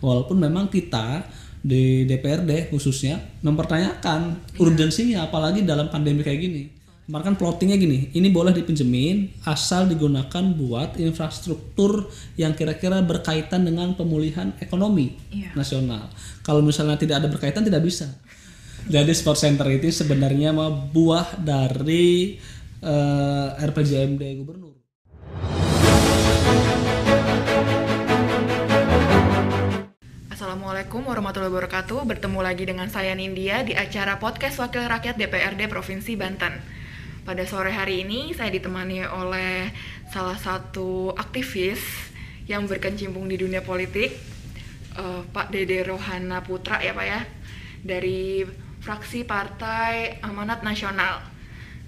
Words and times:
Walaupun 0.00 0.36
memang 0.36 0.68
kita 0.68 1.24
di 1.66 2.06
DPRD 2.06 2.70
khususnya 2.70 3.18
mempertanyakan 3.42 4.38
urgensinya 4.62 5.26
apalagi 5.26 5.66
dalam 5.66 5.90
pandemi 5.90 6.22
kayak 6.22 6.40
gini. 6.40 6.62
Kemarin 7.06 7.22
kan 7.22 7.36
plottingnya 7.38 7.78
gini, 7.78 8.10
ini 8.18 8.34
boleh 8.34 8.50
dipinjemin 8.50 9.46
asal 9.46 9.86
digunakan 9.86 10.42
buat 10.58 10.98
infrastruktur 10.98 12.10
yang 12.34 12.50
kira-kira 12.58 12.98
berkaitan 12.98 13.62
dengan 13.62 13.94
pemulihan 13.94 14.50
ekonomi 14.58 15.14
Iya. 15.30 15.54
nasional. 15.54 16.10
Kalau 16.42 16.66
misalnya 16.66 16.98
tidak 16.98 17.22
ada 17.22 17.28
berkaitan 17.30 17.62
tidak 17.62 17.86
bisa. 17.86 18.10
Jadi 18.90 19.10
sport 19.14 19.38
center 19.38 19.66
itu 19.70 19.90
sebenarnya 19.90 20.50
mah 20.54 20.70
buah 20.70 21.38
dari 21.38 22.38
eh, 22.82 23.48
RPJMD 23.58 24.22
gubernur. 24.42 24.75
Assalamualaikum 30.96 31.28
warahmatullahi 31.28 31.52
wabarakatuh. 31.52 32.00
Bertemu 32.08 32.40
lagi 32.40 32.64
dengan 32.64 32.88
saya 32.88 33.12
Nindya 33.12 33.68
di 33.68 33.76
acara 33.76 34.16
podcast 34.16 34.56
Wakil 34.56 34.88
Rakyat 34.88 35.20
DPRD 35.20 35.68
Provinsi 35.68 36.16
Banten. 36.16 36.56
Pada 37.20 37.44
sore 37.44 37.68
hari 37.68 38.00
ini 38.00 38.32
saya 38.32 38.48
ditemani 38.48 39.04
oleh 39.04 39.76
salah 40.08 40.40
satu 40.40 41.12
aktivis 41.12 41.84
yang 42.48 42.64
berkecimpung 42.64 43.28
di 43.28 43.36
dunia 43.36 43.60
politik, 43.60 44.08
eh, 44.96 45.20
Pak 45.36 45.52
Dede 45.52 45.84
Rohana 45.84 46.40
Putra 46.40 46.80
ya 46.80 46.96
Pak 46.96 47.04
ya, 47.04 47.20
dari 47.84 48.48
fraksi 48.80 49.28
Partai 49.28 50.24
Amanat 50.24 50.64
Nasional. 50.64 51.20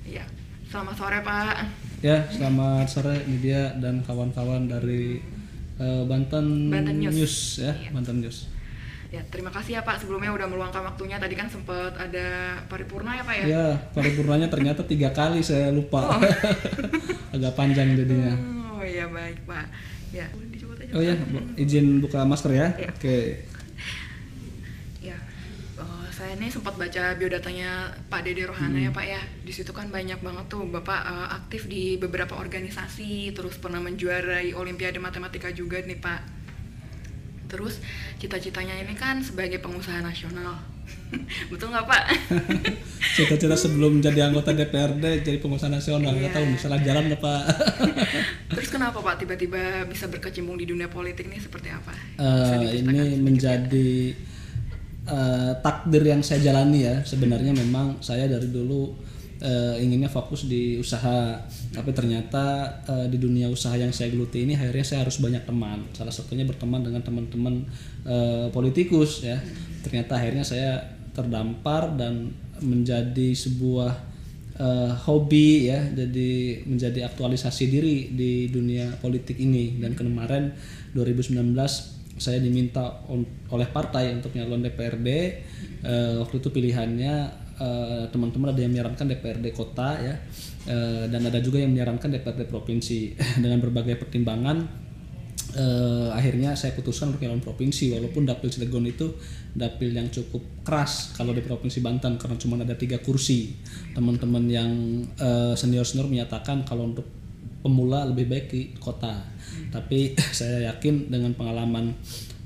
Ya, 0.04 0.28
selamat 0.68 0.94
sore 1.00 1.24
Pak. 1.24 1.56
Ya, 2.04 2.28
selamat 2.28 2.84
sore 2.92 3.24
Media 3.24 3.72
dan 3.72 4.04
kawan-kawan 4.04 4.68
dari 4.68 5.24
eh, 5.80 6.02
Banten, 6.04 6.68
Banten 6.68 7.00
News. 7.00 7.56
ya, 7.56 7.72
Iya. 7.72 7.96
Banten 7.96 8.20
News. 8.20 8.57
Ya, 9.08 9.24
terima 9.32 9.48
kasih 9.48 9.80
ya 9.80 9.82
Pak 9.82 10.04
sebelumnya 10.04 10.28
udah 10.36 10.44
meluangkan 10.44 10.84
waktunya. 10.84 11.16
Tadi 11.16 11.32
kan 11.32 11.48
sempat 11.48 11.96
ada 11.96 12.60
paripurna 12.68 13.16
ya 13.16 13.24
Pak 13.24 13.34
ya. 13.40 13.44
Ya, 13.48 13.66
paripurnanya 13.96 14.52
ternyata 14.52 14.84
tiga 14.84 15.08
kali 15.16 15.40
saya 15.40 15.72
lupa. 15.72 16.20
Agak 17.34 17.56
panjang 17.56 17.96
jadinya. 17.96 18.36
Oh 18.76 18.84
iya 18.84 19.08
baik 19.08 19.48
Pak. 19.48 19.64
Ya, 20.12 20.28
dicoba 20.52 20.76
aja. 20.76 20.92
Oh 20.92 21.00
ya, 21.00 21.16
Bu, 21.16 21.40
izin 21.56 22.04
buka 22.04 22.24
masker 22.24 22.52
ya. 22.52 22.68
Iya. 22.76 22.88
Oke. 22.92 23.18
Ya, 25.00 25.16
eh, 25.80 26.06
saya 26.12 26.36
ini 26.36 26.52
sempat 26.52 26.76
baca 26.76 27.16
biodatanya 27.16 27.88
Pak 28.08 28.20
Dede 28.24 28.44
Rohana 28.44 28.76
Hmm. 28.76 28.86
ya 28.88 28.90
Pak 28.92 29.06
ya. 29.08 29.20
Di 29.40 29.52
situ 29.56 29.72
kan 29.72 29.88
banyak 29.88 30.20
banget 30.20 30.52
tuh 30.52 30.68
Bapak 30.68 31.00
eh, 31.00 31.28
aktif 31.32 31.64
di 31.64 31.96
beberapa 31.96 32.36
organisasi, 32.36 33.32
terus 33.32 33.56
pernah 33.56 33.80
menjuarai 33.80 34.52
Olimpiade 34.52 35.00
Matematika 35.00 35.48
juga 35.48 35.80
nih 35.80 35.96
Pak. 35.96 36.20
Terus 37.48 37.80
cita-citanya 38.16 38.76
ini 38.76 38.92
kan 38.92 39.18
sebagai 39.20 39.58
pengusaha 39.58 39.98
nasional. 39.98 40.60
Betul 41.52 41.72
nggak 41.72 41.84
Pak? 41.84 42.02
Cita-cita 43.16 43.56
sebelum 43.56 43.98
jadi 43.98 44.28
anggota 44.28 44.52
DPRD 44.52 45.24
jadi 45.24 45.40
pengusaha 45.40 45.68
nasional 45.68 46.12
nggak 46.12 46.32
Iya. 46.32 46.36
tahu 46.36 46.44
salah 46.56 46.80
jalan 46.80 47.08
apa. 47.10 47.34
Terus 48.52 48.68
kenapa 48.68 49.00
Pak 49.00 49.16
tiba-tiba 49.18 49.84
bisa 49.84 50.06
berkecimpung 50.06 50.56
di 50.56 50.68
dunia 50.68 50.86
politik 50.86 51.26
nih 51.26 51.40
seperti 51.40 51.72
apa? 51.72 51.92
Eh, 52.20 52.84
ini 52.84 53.16
menjadi 53.16 54.12
eh, 55.08 55.52
takdir 55.64 56.04
yang 56.04 56.20
saya 56.20 56.44
jalani 56.44 56.84
ya. 56.84 56.96
Sebenarnya 57.02 57.56
memang 57.56 58.00
saya 58.00 58.28
dari 58.28 58.48
dulu 58.48 58.92
eh, 59.38 59.82
inginnya 59.82 60.10
fokus 60.10 60.46
di 60.46 60.76
usaha, 60.76 61.38
tapi 61.70 61.90
ternyata 61.94 62.68
eh, 62.86 63.06
di 63.10 63.18
dunia 63.18 63.46
usaha 63.48 63.74
yang 63.74 63.90
saya 63.90 64.10
geluti 64.10 64.42
ini 64.44 64.58
akhirnya 64.58 64.84
saya 64.84 65.00
harus 65.06 65.18
banyak 65.18 65.42
teman. 65.46 65.86
Salah 65.94 66.14
satunya 66.14 66.42
berteman 66.42 66.82
dengan 66.82 67.02
teman-teman 67.02 67.62
eh, 68.06 68.46
politikus 68.50 69.22
ya. 69.22 69.38
Ternyata 69.82 70.18
akhirnya 70.18 70.44
saya 70.44 70.82
terdampar 71.14 71.98
dan 71.98 72.30
menjadi 72.58 73.34
sebuah 73.34 73.94
eh, 74.58 74.92
hobi 75.06 75.70
ya 75.70 75.86
jadi 75.94 76.62
menjadi 76.66 77.06
aktualisasi 77.06 77.64
diri 77.70 77.96
di 78.10 78.50
dunia 78.50 78.98
politik 78.98 79.38
ini 79.38 79.78
dan 79.78 79.94
kemarin 79.94 80.50
2019 80.94 81.54
saya 82.18 82.42
diminta 82.42 83.06
on- 83.06 83.30
oleh 83.54 83.70
partai 83.70 84.10
untuk 84.18 84.34
nyalon 84.34 84.66
DPRD 84.66 85.08
Eh, 85.78 86.14
waktu 86.18 86.42
itu 86.42 86.50
pilihannya 86.50 87.14
eh, 87.60 88.04
teman-teman 88.10 88.54
ada 88.54 88.60
yang 88.62 88.72
menyarankan 88.72 89.06
DPRD 89.10 89.46
kota 89.52 89.98
ya. 89.98 90.14
Eh, 90.68 91.04
dan 91.10 91.22
ada 91.26 91.38
juga 91.42 91.60
yang 91.60 91.74
menyarankan 91.74 92.08
DPRD 92.14 92.48
provinsi. 92.48 93.14
Dengan 93.42 93.58
berbagai 93.60 93.98
pertimbangan 93.98 94.88
eh, 95.58 96.08
akhirnya 96.14 96.54
saya 96.54 96.72
putuskan 96.72 97.14
untuk 97.14 97.26
nyalon 97.26 97.42
provinsi. 97.42 97.94
Walaupun 97.94 98.24
dapil 98.24 98.48
Cilegon 98.48 98.86
itu 98.88 99.14
dapil 99.52 99.90
yang 99.90 100.08
cukup 100.08 100.62
keras 100.62 101.12
kalau 101.18 101.34
di 101.34 101.42
provinsi 101.42 101.82
Banten 101.82 102.16
karena 102.16 102.36
cuma 102.38 102.56
ada 102.58 102.78
tiga 102.78 103.02
kursi. 103.02 103.54
Teman-teman 103.92 104.44
yang 104.46 104.70
senior 105.58 105.82
senior 105.82 106.06
menyatakan 106.06 106.62
kalau 106.62 106.86
untuk 106.94 107.18
pemula 107.62 108.06
lebih 108.06 108.30
baik 108.30 108.46
di 108.50 108.60
kota. 108.78 109.18
Tapi 109.68 110.14
saya 110.38 110.72
yakin 110.72 111.10
dengan 111.10 111.34
pengalaman 111.34 111.94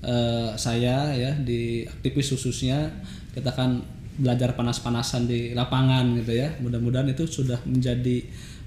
eh, 0.02 0.50
saya 0.58 1.14
ya 1.14 1.32
di 1.38 1.86
aktivis 1.86 2.34
khususnya 2.34 2.90
kita 3.32 3.54
kan 3.54 3.80
belajar 4.18 4.52
panas-panasan 4.52 5.24
di 5.24 5.56
lapangan 5.56 6.18
gitu 6.20 6.32
ya. 6.36 6.52
Mudah-mudahan 6.60 7.08
itu 7.12 7.24
sudah 7.24 7.60
menjadi 7.64 8.16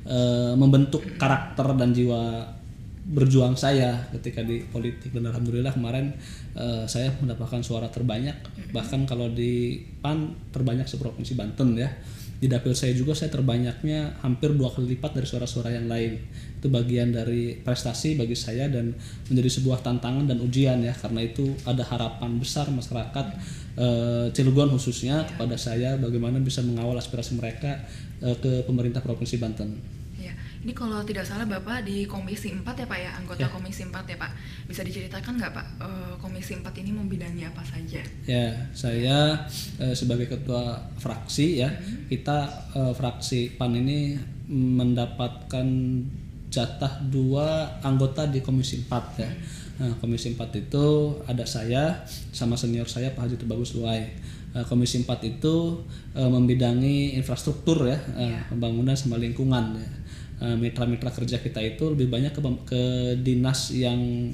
eh, 0.08 0.54
membentuk 0.58 1.06
karakter 1.18 1.74
dan 1.78 1.94
jiwa 1.94 2.46
berjuang 3.06 3.54
saya 3.54 4.10
ketika 4.18 4.42
di 4.42 4.66
politik. 4.66 5.14
Dan 5.14 5.30
alhamdulillah 5.30 5.78
kemarin 5.78 6.18
eh, 6.58 6.86
saya 6.90 7.14
mendapatkan 7.22 7.62
suara 7.62 7.90
terbanyak. 7.94 8.70
Bahkan 8.74 9.06
kalau 9.06 9.30
di 9.30 9.78
PAN 10.02 10.50
terbanyak 10.50 10.90
seprovinsi 10.90 11.38
Banten 11.38 11.78
ya. 11.78 11.90
Di 12.36 12.52
dapil 12.52 12.76
saya 12.76 12.92
juga 12.92 13.16
saya 13.16 13.32
terbanyaknya 13.32 14.20
hampir 14.20 14.52
dua 14.52 14.68
kali 14.68 14.98
lipat 14.98 15.16
dari 15.16 15.24
suara-suara 15.24 15.72
yang 15.72 15.88
lain. 15.88 16.20
Itu 16.60 16.68
bagian 16.68 17.16
dari 17.16 17.56
prestasi 17.56 18.20
bagi 18.20 18.36
saya 18.36 18.68
dan 18.68 18.92
menjadi 19.32 19.50
sebuah 19.62 19.80
tantangan 19.80 20.28
dan 20.28 20.44
ujian 20.44 20.84
ya. 20.84 20.92
Karena 20.92 21.24
itu 21.24 21.56
ada 21.64 21.86
harapan 21.88 22.36
besar 22.36 22.68
masyarakat 22.68 23.26
eh, 23.76 24.26
Cilegon 24.32 24.72
khususnya 24.72 25.28
kepada 25.28 25.60
saya 25.60 26.00
bagaimana 26.00 26.40
bisa 26.40 26.64
mengawal 26.64 26.96
aspirasi 27.00 27.36
mereka 27.36 27.84
eh, 28.24 28.36
ke 28.40 28.64
pemerintah 28.64 29.04
provinsi 29.04 29.36
Banten. 29.38 29.70
Ya, 30.16 30.32
ini 30.64 30.72
kalau 30.72 31.04
tidak 31.04 31.28
salah 31.28 31.44
Bapak 31.44 31.84
di 31.84 32.08
Komisi 32.08 32.50
4 32.56 32.64
ya 32.64 32.88
Pak 32.88 33.00
ya, 33.00 33.12
anggota 33.20 33.52
Komisi 33.52 33.84
4 33.84 33.94
ya 34.08 34.18
Pak. 34.18 34.32
Bisa 34.66 34.82
diceritakan 34.82 35.38
nggak 35.38 35.52
Pak, 35.52 35.68
eh, 35.84 36.14
Komisi 36.24 36.56
4 36.56 36.72
ini 36.82 36.92
membidangi 36.96 37.44
apa 37.44 37.62
saja? 37.62 38.02
Ya, 38.24 38.48
saya 38.72 39.46
eh, 39.78 39.94
sebagai 39.94 40.32
ketua 40.32 40.88
fraksi 40.98 41.62
ya, 41.62 41.70
kita 42.08 42.72
eh, 42.74 42.94
fraksi 42.96 43.60
PAN 43.60 43.76
ini 43.76 44.16
mendapatkan 44.50 45.68
jatah 46.56 47.04
dua 47.12 47.68
anggota 47.84 48.24
di 48.32 48.40
Komisi 48.40 48.80
4 48.88 49.20
ya. 49.20 49.30
Nah, 49.76 49.92
Komisi 50.00 50.32
4 50.32 50.56
itu 50.56 50.86
ada 51.28 51.44
saya 51.44 52.08
sama 52.32 52.56
senior 52.56 52.88
saya 52.88 53.12
Pak 53.12 53.28
Haji 53.28 53.36
Tubagus 53.36 53.76
Luai. 53.76 54.08
Eh, 54.56 54.64
Komisi 54.64 55.04
4 55.04 55.20
itu 55.28 55.84
eh, 56.16 56.30
membidangi 56.32 57.20
infrastruktur 57.20 57.92
ya, 57.92 58.00
eh, 58.16 58.40
pembangunan 58.48 58.96
sama 58.96 59.20
lingkungan 59.20 59.76
ya. 59.76 59.90
Mitra-mitra 60.36 61.16
kerja 61.16 61.40
kita 61.40 61.64
itu 61.64 61.96
lebih 61.96 62.12
banyak 62.12 62.36
ke, 62.36 62.42
ke 62.68 62.84
dinas 63.24 63.72
yang 63.72 64.28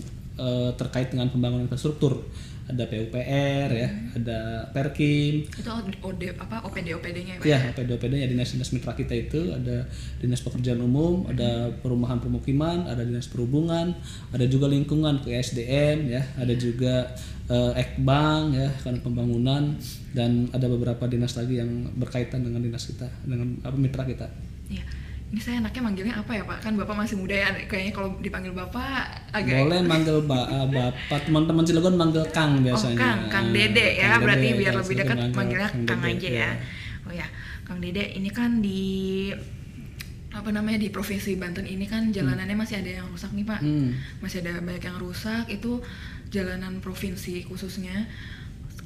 terkait 0.74 1.14
dengan 1.14 1.30
pembangunan 1.30 1.70
infrastruktur 1.70 2.26
ada 2.72 2.84
PUPR 2.88 3.68
ya, 3.70 3.90
ada 4.16 4.40
Perkim, 4.72 5.44
Itu 5.44 5.70
OD 6.02 6.22
apa 6.40 6.64
OPD 6.64 6.96
OPD-nya 6.96 7.38
ya 7.38 7.40
Pak? 7.40 7.46
ya 7.46 7.60
PD-PD 7.76 8.14
ya 8.24 8.28
dinas-dinas 8.32 8.72
mitra 8.72 8.96
kita 8.96 9.12
itu 9.12 9.52
ada 9.52 9.84
dinas 10.24 10.40
pekerjaan 10.40 10.80
umum, 10.80 11.28
ada 11.28 11.76
perumahan 11.84 12.24
permukiman, 12.24 12.88
ada 12.88 13.04
dinas 13.04 13.28
perhubungan, 13.28 13.92
ada 14.32 14.46
juga 14.48 14.72
lingkungan 14.72 15.20
ke 15.22 15.36
SDM 15.36 16.08
ya, 16.08 16.24
ada 16.40 16.54
juga 16.56 17.12
eh, 17.52 17.82
Ekbang 17.84 18.56
ya 18.56 18.72
kan 18.82 19.04
pembangunan 19.04 19.76
dan 20.16 20.48
ada 20.56 20.68
beberapa 20.72 21.04
dinas 21.12 21.36
lagi 21.36 21.60
yang 21.60 21.92
berkaitan 22.00 22.48
dengan 22.48 22.64
dinas 22.64 22.88
kita 22.88 23.12
dengan 23.28 23.60
apa 23.68 23.76
mitra 23.76 24.08
kita. 24.08 24.28
Iya. 24.72 25.01
Ini 25.32 25.40
saya 25.40 25.64
enaknya 25.64 25.82
manggilnya 25.82 26.16
apa 26.20 26.32
ya 26.36 26.44
Pak? 26.44 26.60
Kan 26.60 26.76
Bapak 26.76 26.92
masih 26.92 27.16
muda 27.16 27.32
ya, 27.32 27.48
kayaknya 27.64 27.96
kalau 27.96 28.20
dipanggil 28.20 28.52
Bapak 28.52 29.32
agak 29.32 29.64
Boleh 29.64 29.80
manggil 29.80 30.18
ba- 30.28 30.44
eh, 30.52 30.68
bapak 30.68 31.20
teman-teman 31.24 31.64
Cilegon 31.64 31.96
manggil 31.96 32.24
Kang 32.36 32.60
Oh 32.60 32.64
biasanya. 32.68 33.00
Kang, 33.00 33.20
Kang 33.32 33.48
Dede 33.56 33.96
ya, 33.96 34.20
Kang 34.20 34.28
berarti 34.28 34.48
Dede, 34.52 34.60
biar 34.60 34.74
Kang 34.76 34.82
lebih 34.84 34.96
dekat 35.00 35.18
manggil 35.18 35.36
manggilnya 35.40 35.70
Kang, 35.88 36.00
Dede, 36.04 36.12
aja 36.12 36.28
iya. 36.28 36.40
ya. 36.44 36.52
Oh 37.08 37.14
ya, 37.16 37.28
Kang 37.64 37.80
Dede 37.80 38.04
ini 38.12 38.30
kan 38.30 38.60
di 38.60 38.82
apa 40.32 40.48
namanya 40.52 40.80
di 40.80 40.88
provinsi 40.92 41.36
Banten 41.36 41.68
ini 41.68 41.84
kan 41.88 42.12
jalanannya 42.12 42.56
masih 42.56 42.80
ada 42.84 42.92
yang 43.00 43.08
rusak 43.08 43.32
nih 43.32 43.48
Pak. 43.48 43.60
Hmm. 43.64 43.96
Masih 44.20 44.44
ada 44.44 44.60
banyak 44.60 44.84
yang 44.84 44.98
rusak 45.00 45.48
itu 45.48 45.80
jalanan 46.28 46.80
provinsi 46.84 47.48
khususnya 47.48 48.08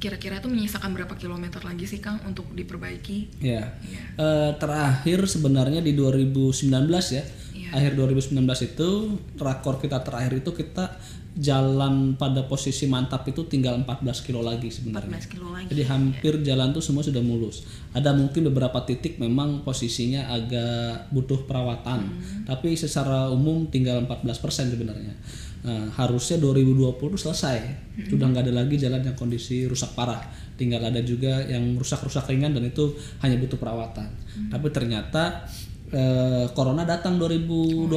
kira-kira 0.05 0.37
tuh 0.37 0.53
menyisakan 0.53 0.93
berapa 0.93 1.17
kilometer 1.17 1.65
lagi 1.65 1.89
sih 1.89 1.97
Kang 1.97 2.21
untuk 2.29 2.45
diperbaiki? 2.53 3.41
Ya. 3.41 3.73
Iya. 3.81 4.01
Eh, 4.21 4.51
terakhir 4.61 5.25
sebenarnya 5.25 5.81
di 5.81 5.97
2019 5.97 7.09
ya. 7.09 7.25
Iya. 7.57 7.69
Akhir 7.73 7.97
2019 7.97 8.37
itu 8.69 9.17
rakor 9.41 9.81
kita 9.81 10.05
terakhir 10.05 10.45
itu 10.45 10.53
kita 10.53 11.01
jalan 11.35 12.15
pada 12.15 12.47
posisi 12.47 12.87
mantap 12.87 13.27
itu 13.27 13.43
tinggal 13.49 13.75
14 13.81 14.23
kilo 14.23 14.45
lagi 14.45 14.71
sebenarnya. 14.71 15.19
14 15.19 15.33
kilo 15.33 15.49
lagi. 15.51 15.67
Jadi 15.73 15.83
hampir 15.89 16.33
jalan 16.45 16.69
tuh 16.71 16.85
semua 16.85 17.01
sudah 17.01 17.19
mulus. 17.19 17.65
Ada 17.91 18.13
mungkin 18.13 18.47
beberapa 18.53 18.85
titik 18.87 19.17
memang 19.17 19.65
posisinya 19.65 20.31
agak 20.31 21.11
butuh 21.11 21.43
perawatan, 21.43 22.07
tapi 22.47 22.77
secara 22.77 23.27
umum 23.33 23.67
tinggal 23.67 24.05
14% 24.05 24.69
sebenarnya. 24.69 25.17
Nah, 25.65 25.89
harusnya 25.97 26.37
2020 26.37 26.93
tuh 27.09 27.17
selesai. 27.17 27.57
Sudah 28.05 28.29
nggak 28.29 28.45
ada 28.45 28.53
lagi 28.53 28.77
jalan 28.77 29.01
yang 29.01 29.17
kondisi 29.17 29.65
rusak 29.65 29.97
parah. 29.97 30.21
Tinggal 30.53 30.77
ada 30.79 31.01
juga 31.01 31.41
yang 31.41 31.73
rusak-rusak 31.75 32.29
ringan 32.29 32.53
dan 32.53 32.63
itu 32.63 32.93
hanya 33.19 33.35
butuh 33.35 33.57
perawatan. 33.57 34.05
Tapi 34.47 34.67
ternyata 34.69 35.41
eh, 35.87 36.45
corona 36.53 36.81
datang 36.81 37.17
2020 37.17 37.89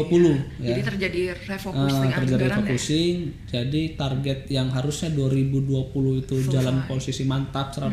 ya. 0.61 0.71
Jadi 0.71 0.81
terjadi 0.85 1.21
refocusing 1.43 2.09
Ah, 2.09 2.21
terjadi 2.21 2.45
ya. 2.45 2.49
refocusing 2.53 3.15
jadi 3.45 3.83
target 3.97 4.39
yang 4.49 4.69
harusnya 4.69 5.09
2020 5.11 5.89
itu 6.19 6.37
jalan 6.49 6.85
posisi 6.85 7.25
mantap 7.25 7.73
100% 7.73 7.89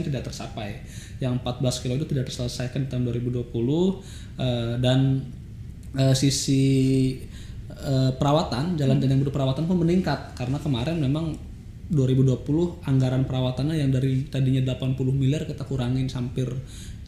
Hmm. 0.00 0.06
tidak 0.06 0.22
tercapai 0.26 0.70
yang 1.18 1.34
14 1.36 1.82
kilo 1.82 1.94
itu 1.94 2.06
tidak 2.06 2.26
terselesaikan 2.26 2.86
di 2.86 2.88
tahun 2.88 3.02
2020 3.06 4.00
eh, 4.38 4.74
dan 4.78 5.22
eh, 5.92 6.14
sisi 6.14 6.62
eh, 7.84 8.12
perawatan 8.14 8.76
jalan 8.76 8.96
dan 9.00 9.08
yang 9.12 9.20
butuh 9.24 9.34
perawatan 9.34 9.64
pun 9.64 9.76
meningkat 9.80 10.36
karena 10.36 10.60
kemarin 10.60 10.96
memang 11.00 11.36
2020 11.90 12.86
anggaran 12.86 13.26
perawatannya 13.26 13.82
yang 13.82 13.90
dari 13.90 14.30
tadinya 14.30 14.62
80 14.78 14.94
miliar 15.10 15.42
kita 15.42 15.66
kurangin 15.66 16.06
hampir 16.06 16.46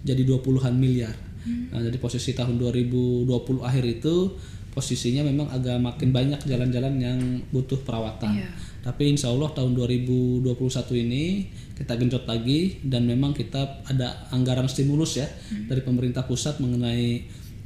jadi 0.02 0.26
20-an 0.26 0.74
miliar. 0.74 1.14
Nah, 1.42 1.82
jadi 1.82 1.98
posisi 1.98 2.34
tahun 2.34 2.58
2020 2.58 3.26
akhir 3.62 3.84
itu 3.86 4.34
posisinya 4.72 5.22
memang 5.26 5.52
agak 5.52 5.78
makin 5.78 6.10
banyak 6.10 6.40
jalan-jalan 6.48 6.94
yang 6.98 7.18
butuh 7.52 7.82
perawatan. 7.84 8.40
Iya. 8.40 8.50
Tapi 8.82 9.14
insya 9.14 9.30
Allah 9.30 9.52
tahun 9.54 9.78
2021 9.78 10.58
ini 11.06 11.46
kita 11.78 11.94
genjot 11.94 12.24
lagi 12.26 12.82
dan 12.82 13.06
memang 13.06 13.30
kita 13.30 13.86
ada 13.86 14.26
anggaran 14.34 14.66
stimulus 14.66 15.22
ya 15.22 15.28
dari 15.70 15.82
pemerintah 15.86 16.26
pusat 16.26 16.58
mengenai 16.58 17.06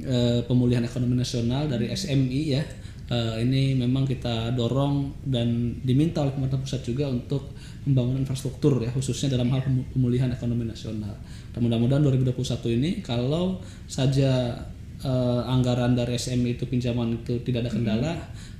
eh, 0.04 0.40
pemulihan 0.44 0.84
ekonomi 0.84 1.16
nasional 1.16 1.70
dari 1.70 1.88
SMI 1.88 2.42
ya. 2.52 2.62
Eh, 3.06 3.46
ini 3.46 3.78
memang 3.78 4.02
kita 4.02 4.50
dorong 4.50 5.14
dan 5.22 5.78
diminta 5.86 6.26
oleh 6.26 6.34
pemerintah 6.34 6.58
pusat 6.58 6.82
juga 6.82 7.06
untuk 7.06 7.54
pembangunan 7.86 8.26
infrastruktur 8.26 8.82
ya 8.82 8.90
khususnya 8.90 9.38
dalam 9.38 9.46
hal 9.54 9.62
pemu- 9.62 9.86
pemulihan 9.94 10.26
ekonomi 10.26 10.66
nasional. 10.66 11.14
Dan 11.54 11.62
mudah-mudahan 11.62 12.02
2021 12.02 12.66
ini 12.74 12.90
kalau 13.06 13.62
saja 13.86 14.58
eh, 15.06 15.42
anggaran 15.46 15.94
dari 15.94 16.18
SMI 16.18 16.58
itu 16.58 16.66
pinjaman 16.66 17.22
itu 17.22 17.38
tidak 17.46 17.70
ada 17.70 17.70
kendala, 17.70 18.12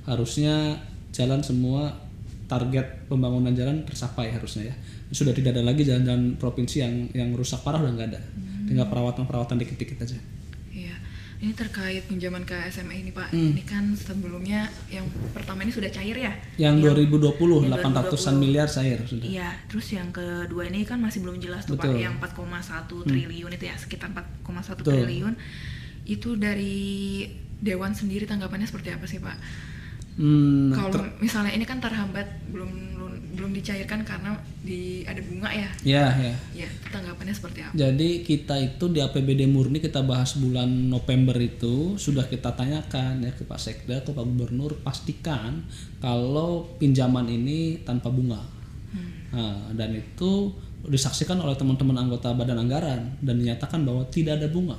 harusnya 0.07 0.79
jalan 1.11 1.43
semua 1.43 1.91
target 2.47 3.11
pembangunan 3.11 3.51
jalan 3.51 3.83
tercapai 3.83 4.31
harusnya 4.31 4.71
ya. 4.71 4.75
Sudah 5.11 5.35
tidak 5.35 5.59
ada 5.59 5.67
lagi 5.67 5.83
jalan-jalan 5.83 6.39
provinsi 6.39 6.79
yang 6.79 6.93
yang 7.11 7.29
rusak 7.35 7.59
parah 7.67 7.83
udah 7.83 7.91
nggak 7.99 8.09
ada. 8.15 8.21
Tinggal 8.63 8.87
perawatan-perawatan 8.87 9.59
dikit-dikit 9.59 10.07
aja. 10.07 10.36
Iya. 11.37 11.45
Ini 11.45 11.53
terkait 11.53 12.03
pinjaman 12.09 12.41
ke 12.43 12.57
SMA 12.73 12.97
ini 12.97 13.13
Pak. 13.13 13.29
Hmm. 13.29 13.53
Ini 13.53 13.63
kan 13.63 13.93
sebelumnya 13.93 14.65
yang 14.89 15.05
pertama 15.31 15.61
ini 15.61 15.69
sudah 15.69 15.89
cair 15.93 16.17
ya. 16.17 16.33
Yang 16.57 16.97
2020 16.97 17.69
yang 17.69 17.77
800-an 17.77 18.35
miliar 18.41 18.65
cair 18.65 18.97
sudah. 19.05 19.25
Iya, 19.25 19.49
terus 19.69 19.85
yang 19.93 20.09
kedua 20.09 20.65
ini 20.65 20.81
kan 20.81 20.97
masih 20.97 21.21
belum 21.21 21.37
jelas 21.37 21.69
tuh 21.69 21.77
Betul. 21.77 21.93
Pak, 21.93 21.93
Hmm. 21.93 22.05
yang 22.09 22.13
4,1 22.17 23.05
triliun 23.05 23.51
itu 23.53 23.65
ya, 23.69 23.75
sekitar 23.77 24.09
4,1 24.09 24.81
Betul. 24.81 25.05
triliun. 25.05 25.33
Itu 26.05 26.33
dari 26.35 27.29
Dewan 27.57 27.93
sendiri 27.93 28.25
tanggapannya 28.25 28.65
seperti 28.65 28.93
apa 28.93 29.05
sih 29.05 29.17
Pak? 29.17 29.37
Hmm, 30.17 30.73
Kalau 30.73 31.05
misalnya 31.21 31.53
ini 31.53 31.65
kan 31.65 31.77
terhambat 31.77 32.25
belum 32.49 32.97
belum, 33.37 33.53
dicairkan 33.53 34.01
karena 34.01 34.33
di 34.65 35.05
ada 35.05 35.21
bunga 35.21 35.49
ya. 35.53 35.69
ya 35.85 36.09
ya. 36.17 36.33
Ya, 36.65 36.69
tanggapannya 36.89 37.31
seperti 37.31 37.61
apa? 37.61 37.73
Jadi 37.77 38.25
kita 38.25 38.57
itu 38.57 38.89
di 38.89 38.97
APBD 38.97 39.45
murni 39.45 39.77
kita 39.77 40.01
bahas 40.01 40.33
bulan 40.41 40.65
November 40.89 41.37
itu 41.37 42.01
sudah 42.01 42.25
kita 42.25 42.57
tanyakan 42.57 43.21
ya 43.21 43.31
ke 43.37 43.45
Pak 43.45 43.61
Sekda 43.61 44.01
ke 44.01 44.09
Pak 44.09 44.25
Gubernur 44.25 44.81
pastikan 44.81 45.63
kalau 46.01 46.65
pinjaman 46.81 47.29
ini 47.29 47.85
tanpa 47.85 48.09
bunga. 48.09 48.41
Nah, 49.27 49.69
dan 49.75 49.91
itu 49.93 50.55
disaksikan 50.87 51.37
oleh 51.43 51.57
teman-teman 51.59 52.07
anggota 52.07 52.31
Badan 52.31 52.63
Anggaran 52.63 53.19
dan 53.19 53.35
dinyatakan 53.37 53.83
bahwa 53.83 54.07
tidak 54.07 54.39
ada 54.39 54.47
bunga. 54.47 54.77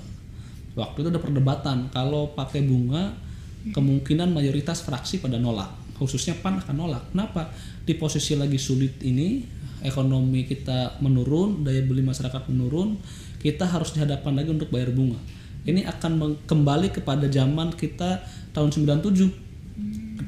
Waktu 0.72 1.04
itu 1.04 1.08
ada 1.10 1.20
perdebatan 1.20 1.90
kalau 1.90 2.32
pakai 2.32 2.64
bunga 2.64 3.27
kemungkinan 3.74 4.30
mayoritas 4.30 4.82
fraksi 4.86 5.18
pada 5.18 5.36
nolak, 5.36 5.68
khususnya 5.98 6.38
PAN 6.38 6.62
akan 6.62 6.74
nolak. 6.76 7.02
Kenapa? 7.10 7.50
Di 7.84 7.98
posisi 7.98 8.38
lagi 8.38 8.56
sulit 8.56 9.02
ini, 9.02 9.44
ekonomi 9.82 10.46
kita 10.46 10.98
menurun, 11.02 11.66
daya 11.66 11.82
beli 11.82 12.02
masyarakat 12.02 12.48
menurun, 12.50 12.98
kita 13.38 13.66
harus 13.66 13.94
dihadapkan 13.94 14.34
lagi 14.34 14.50
untuk 14.50 14.70
bayar 14.70 14.90
bunga. 14.90 15.18
Ini 15.68 15.84
akan 15.84 16.42
kembali 16.48 16.94
kepada 16.94 17.28
zaman 17.28 17.74
kita 17.76 18.24
tahun 18.56 18.70
97 18.72 19.48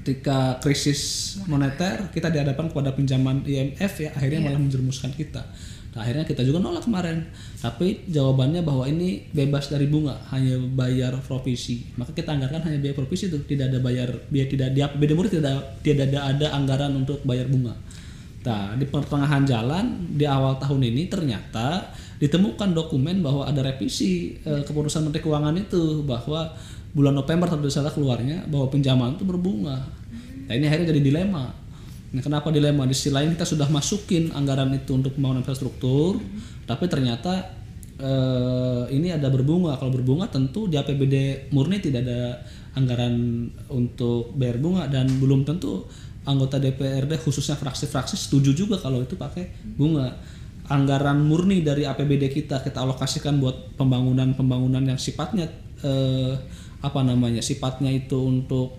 ketika 0.01 0.63
krisis 0.63 1.35
moneter 1.51 2.09
kita 2.15 2.31
dihadapkan 2.31 2.71
kepada 2.71 2.95
pinjaman 2.95 3.43
IMF 3.43 3.93
ya 4.01 4.11
akhirnya 4.15 4.41
malah 4.47 4.61
menjerumuskan 4.63 5.11
kita. 5.13 5.43
Nah, 5.91 6.07
akhirnya 6.07 6.23
kita 6.23 6.47
juga 6.47 6.63
nolak 6.63 6.87
kemarin. 6.87 7.27
Tapi 7.59 8.07
jawabannya 8.07 8.63
bahwa 8.63 8.87
ini 8.87 9.27
bebas 9.35 9.75
dari 9.75 9.91
bunga, 9.91 10.23
hanya 10.31 10.55
bayar 10.59 11.19
provisi. 11.19 11.83
Maka 11.99 12.15
kita 12.15 12.31
anggarkan 12.31 12.63
hanya 12.71 12.79
biaya 12.79 12.95
provisi 12.95 13.27
itu, 13.27 13.43
tidak 13.43 13.75
ada 13.75 13.79
bayar 13.83 14.09
biaya 14.31 14.47
tidak 14.47 14.69
di 14.71 14.81
APBD 14.87 15.11
murni 15.19 15.31
tidak 15.35 15.83
tidak 15.83 16.07
ada, 16.15 16.21
ada 16.31 16.47
anggaran 16.55 16.95
untuk 16.95 17.19
bayar 17.27 17.51
bunga. 17.51 17.75
Nah, 18.41 18.73
di 18.79 18.87
pertengahan 18.89 19.45
jalan 19.45 20.17
di 20.17 20.25
awal 20.25 20.57
tahun 20.57 20.81
ini 20.89 21.13
ternyata 21.13 21.93
ditemukan 22.23 22.73
dokumen 22.73 23.21
bahwa 23.21 23.45
ada 23.45 23.61
revisi 23.61 24.39
eh, 24.47 24.63
keputusan 24.65 25.11
Menteri 25.11 25.21
Keuangan 25.27 25.57
itu 25.59 26.07
bahwa 26.07 26.55
bulan 26.95 27.15
November 27.19 27.51
kalau 27.51 27.67
keluarnya 27.69 28.47
bahwa 28.47 28.71
pinjaman 28.71 29.19
itu 29.19 29.27
berbunga. 29.27 29.91
Nah, 30.47 30.53
ini 30.55 30.65
akhirnya 30.71 30.95
jadi 30.95 31.03
dilema. 31.03 31.51
Nah, 32.11 32.23
kenapa 32.23 32.51
dilema? 32.51 32.87
Di 32.91 32.95
sisi 32.95 33.15
lain 33.15 33.39
kita 33.39 33.47
sudah 33.47 33.71
masukin 33.71 34.35
anggaran 34.35 34.75
itu 34.75 34.99
untuk 34.99 35.15
pembangunan 35.15 35.47
infrastruktur, 35.47 36.19
tapi 36.67 36.91
ternyata 36.91 37.55
eh, 38.03 38.83
ini 38.91 39.15
ada 39.15 39.31
berbunga. 39.31 39.79
Kalau 39.79 39.95
berbunga 39.95 40.27
tentu 40.27 40.67
di 40.67 40.75
APBD 40.75 41.49
murni 41.55 41.79
tidak 41.79 42.03
ada 42.09 42.43
anggaran 42.75 43.47
untuk 43.71 44.35
bayar 44.35 44.59
bunga 44.59 44.87
dan 44.91 45.07
belum 45.19 45.43
tentu 45.47 45.87
anggota 46.27 46.61
DPRD 46.61 47.17
khususnya 47.23 47.57
fraksi-fraksi 47.57 48.15
setuju 48.15 48.53
juga 48.53 48.77
kalau 48.83 49.03
itu 49.07 49.15
pakai 49.15 49.51
bunga. 49.79 50.11
Anggaran 50.71 51.27
murni 51.27 51.67
dari 51.67 51.83
APBD 51.83 52.31
kita 52.31 52.63
kita 52.63 52.87
alokasikan 52.87 53.43
buat 53.43 53.75
pembangunan-pembangunan 53.75 54.87
yang 54.87 54.99
sifatnya 54.99 55.51
eh, 55.83 56.35
apa 56.81 57.01
namanya? 57.07 57.43
sifatnya 57.43 57.91
itu 57.91 58.19
untuk 58.19 58.79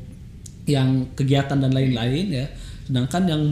yang 0.70 1.12
kegiatan 1.18 1.58
dan 1.60 1.72
lain-lain 1.72 2.28
ya. 2.32 2.48
Sedangkan 2.88 3.24
yang 3.30 3.44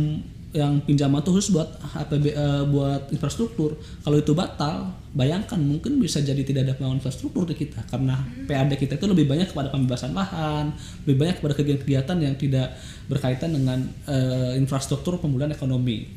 yang 0.49 0.81
pinjaman 0.81 1.21
itu 1.21 1.29
khusus 1.29 1.53
buat 1.53 1.77
APB 1.93 2.33
eh, 2.33 2.63
buat 2.65 3.13
infrastruktur. 3.13 3.77
Kalau 4.01 4.17
itu 4.17 4.33
batal, 4.33 4.89
bayangkan 5.13 5.61
mungkin 5.61 6.01
bisa 6.01 6.25
jadi 6.25 6.41
tidak 6.41 6.65
ada 6.65 6.73
pembangunan 6.73 6.97
infrastruktur 6.97 7.45
di 7.45 7.53
kita 7.53 7.85
karena 7.85 8.17
PAD 8.49 8.73
kita 8.73 8.97
itu 8.97 9.05
lebih 9.05 9.29
banyak 9.29 9.53
kepada 9.53 9.69
pembebasan 9.69 10.17
lahan, 10.17 10.73
lebih 11.05 11.17
banyak 11.21 11.35
kepada 11.37 11.53
kegiatan-kegiatan 11.53 12.17
yang 12.17 12.33
tidak 12.33 12.73
berkaitan 13.05 13.53
dengan 13.53 13.85
eh, 14.09 14.57
infrastruktur 14.57 15.21
pemulihan 15.21 15.53
ekonomi 15.53 16.09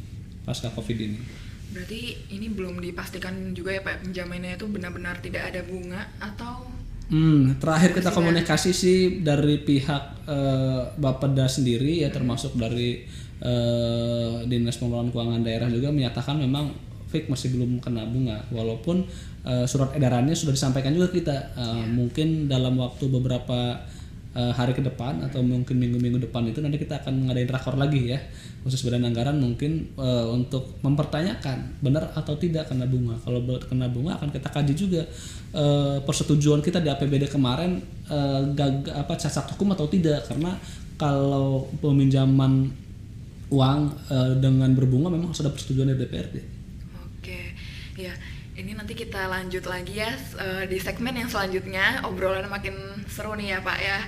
pasca 0.49 0.73
Covid 0.73 0.97
ini. 0.97 1.19
Berarti 1.73 2.33
ini 2.33 2.53
belum 2.53 2.81
dipastikan 2.81 3.53
juga 3.53 3.77
ya 3.77 3.85
Pak 3.85 4.05
pinjamannya 4.05 4.57
itu 4.57 4.65
benar-benar 4.69 5.21
tidak 5.25 5.53
ada 5.53 5.61
bunga 5.65 6.09
atau 6.21 6.69
Hmm, 7.13 7.61
terakhir 7.61 7.93
kita 7.93 8.09
komunikasi 8.09 8.73
sih 8.73 9.21
dari 9.21 9.61
pihak 9.61 10.25
eh, 10.25 10.83
Bapeda 10.97 11.45
sendiri 11.45 12.01
ya 12.01 12.09
termasuk 12.09 12.57
dari 12.57 13.05
eh, 13.37 14.35
Dinas 14.49 14.81
Pengelolaan 14.81 15.13
Keuangan 15.13 15.45
Daerah 15.45 15.69
juga 15.69 15.93
menyatakan 15.93 16.41
memang 16.41 16.73
fake 17.13 17.29
masih 17.29 17.53
belum 17.53 17.85
kena 17.85 18.09
bunga. 18.09 18.41
Walaupun 18.49 19.05
eh, 19.45 19.69
surat 19.69 19.93
edarannya 19.93 20.33
sudah 20.33 20.57
disampaikan 20.57 20.97
juga 20.97 21.13
kita. 21.13 21.37
Eh, 21.53 21.85
mungkin 21.93 22.49
dalam 22.49 22.81
waktu 22.81 23.05
beberapa 23.13 23.85
eh, 24.33 24.53
hari 24.53 24.73
ke 24.73 24.83
depan 24.83 25.21
atau 25.25 25.45
mungkin 25.45 25.77
minggu-minggu 25.77 26.29
depan 26.29 26.49
itu 26.49 26.65
nanti 26.65 26.81
kita 26.81 27.05
akan 27.05 27.29
ngadain 27.29 27.51
rakor 27.51 27.77
lagi 27.77 28.17
ya 28.17 28.19
khusus 28.63 28.87
badan 28.87 29.05
anggaran 29.11 29.37
mungkin 29.37 29.93
eh, 29.99 30.27
untuk 30.31 30.79
mempertanyakan 30.81 31.83
benar 31.83 32.15
atau 32.15 32.39
tidak 32.39 32.71
kena 32.71 32.87
bunga. 32.89 33.19
Kalau 33.21 33.43
kena 33.67 33.87
bunga 33.91 34.17
akan 34.17 34.31
kita 34.31 34.49
kaji 34.49 34.73
juga 34.75 35.03
eh, 35.53 35.99
persetujuan 36.03 36.63
kita 36.65 36.81
di 36.81 36.89
APBD 36.89 37.29
kemarin 37.29 37.83
eh, 38.09 38.41
gag 38.55 38.89
apa 38.89 39.19
cacat 39.19 39.47
hukum 39.57 39.75
atau 39.75 39.91
tidak. 39.91 40.25
Karena 40.31 40.57
kalau 40.97 41.67
peminjaman 41.83 42.71
uang 43.53 43.81
eh, 44.09 44.33
dengan 44.41 44.71
berbunga 44.73 45.13
memang 45.13 45.35
ada 45.37 45.53
persetujuan 45.53 45.93
dari 45.93 46.01
DPRD. 46.07 46.37
Oke, 47.21 47.53
ya 48.01 48.15
ini 48.63 48.79
nanti 48.79 48.95
kita 48.95 49.27
lanjut 49.27 49.67
lagi 49.67 49.99
ya 49.99 50.15
eh, 50.39 50.71
di 50.71 50.79
segmen 50.79 51.19
yang 51.19 51.27
selanjutnya 51.27 52.07
obrolan 52.07 52.47
makin 52.47 52.79
seru 53.11 53.35
nih 53.35 53.59
ya 53.59 53.59
Pak 53.59 53.79
ya. 53.83 53.99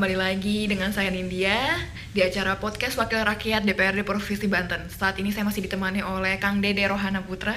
Kembali 0.00 0.16
lagi 0.16 0.64
dengan 0.64 0.88
saya 0.96 1.12
Nindya 1.12 1.76
di 2.16 2.24
acara 2.24 2.56
podcast 2.56 2.96
Wakil 2.96 3.20
Rakyat 3.20 3.68
DPRD 3.68 4.00
Provinsi 4.00 4.48
Banten. 4.48 4.88
Saat 4.88 5.20
ini 5.20 5.28
saya 5.28 5.44
masih 5.44 5.60
ditemani 5.68 6.00
oleh 6.00 6.40
Kang 6.40 6.64
Dede 6.64 6.88
Rohana 6.88 7.20
Putra. 7.20 7.52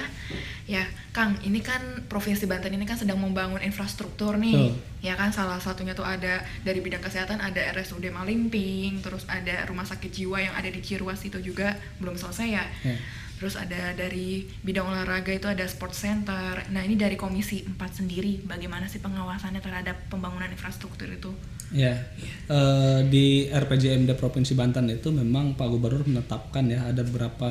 Ya, 0.68 0.84
Kang, 1.16 1.40
ini 1.40 1.64
kan 1.64 2.04
Provinsi 2.04 2.44
Banten 2.44 2.76
ini 2.76 2.84
kan 2.84 3.00
sedang 3.00 3.16
membangun 3.16 3.64
infrastruktur 3.64 4.36
nih. 4.36 4.76
Betul. 4.76 4.76
Ya 5.00 5.16
kan 5.16 5.32
salah 5.32 5.56
satunya 5.56 5.96
tuh 5.96 6.04
ada 6.04 6.44
dari 6.60 6.84
bidang 6.84 7.00
kesehatan 7.00 7.40
ada 7.40 7.64
RSUD 7.80 8.12
Malimping, 8.12 9.00
terus 9.00 9.24
ada 9.24 9.64
rumah 9.64 9.88
sakit 9.88 10.12
jiwa 10.12 10.36
yang 10.36 10.52
ada 10.52 10.68
di 10.68 10.84
Ciruas 10.84 11.24
itu 11.24 11.40
juga 11.40 11.80
belum 11.96 12.20
selesai 12.20 12.48
ya. 12.52 12.64
Ya. 12.84 13.00
Terus 13.40 13.56
ada 13.56 13.96
dari 13.96 14.44
bidang 14.60 14.92
olahraga 14.92 15.32
itu 15.32 15.48
ada 15.48 15.64
sport 15.64 15.96
center. 15.96 16.60
Nah, 16.68 16.84
ini 16.84 16.92
dari 17.00 17.16
Komisi 17.16 17.64
4 17.64 18.04
sendiri 18.04 18.44
bagaimana 18.44 18.84
sih 18.84 19.00
pengawasannya 19.00 19.64
terhadap 19.64 19.96
pembangunan 20.12 20.52
infrastruktur 20.52 21.08
itu? 21.08 21.32
Ya, 21.74 21.98
eh, 22.46 23.00
di 23.10 23.50
RPJMD 23.50 24.14
Provinsi 24.14 24.54
Banten 24.54 24.86
itu 24.86 25.10
memang 25.10 25.58
Pak 25.58 25.66
Gubernur 25.74 26.06
menetapkan 26.06 26.70
ya 26.70 26.86
ada 26.86 27.02
beberapa 27.02 27.50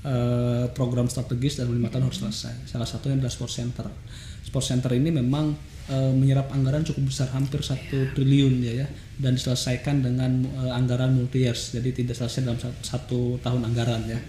eh, 0.00 0.64
program 0.72 1.04
strategis 1.12 1.60
dalam 1.60 1.76
lima 1.76 1.92
tahun 1.92 2.08
harus 2.08 2.24
selesai. 2.24 2.64
Salah 2.64 2.88
satunya 2.88 3.20
adalah 3.20 3.28
sport 3.28 3.52
center. 3.52 3.86
Sport 4.40 4.64
center 4.64 4.96
ini 4.96 5.12
memang 5.12 5.52
eh, 5.92 6.12
menyerap 6.16 6.48
anggaran 6.48 6.80
cukup 6.88 7.12
besar 7.12 7.28
hampir 7.36 7.60
satu 7.60 8.16
triliun 8.16 8.64
ya 8.64 8.72
ya 8.84 8.86
dan 9.20 9.36
diselesaikan 9.36 10.00
dengan 10.00 10.40
eh, 10.64 10.72
anggaran 10.72 11.12
multi 11.12 11.44
years 11.44 11.76
jadi 11.76 11.92
tidak 11.92 12.16
selesai 12.16 12.40
dalam 12.40 12.56
satu, 12.56 12.80
satu 12.80 13.20
tahun 13.44 13.68
anggaran 13.68 14.00
ya. 14.08 14.20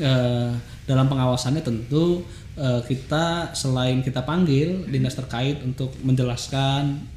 Eh, 0.00 0.52
dalam 0.86 1.10
pengawasannya 1.10 1.66
tentu 1.66 2.22
eh, 2.54 2.80
kita 2.86 3.52
selain 3.58 4.06
kita 4.06 4.22
panggil 4.22 4.86
dinas 4.86 5.18
terkait 5.18 5.60
untuk 5.66 5.92
menjelaskan 6.06 7.10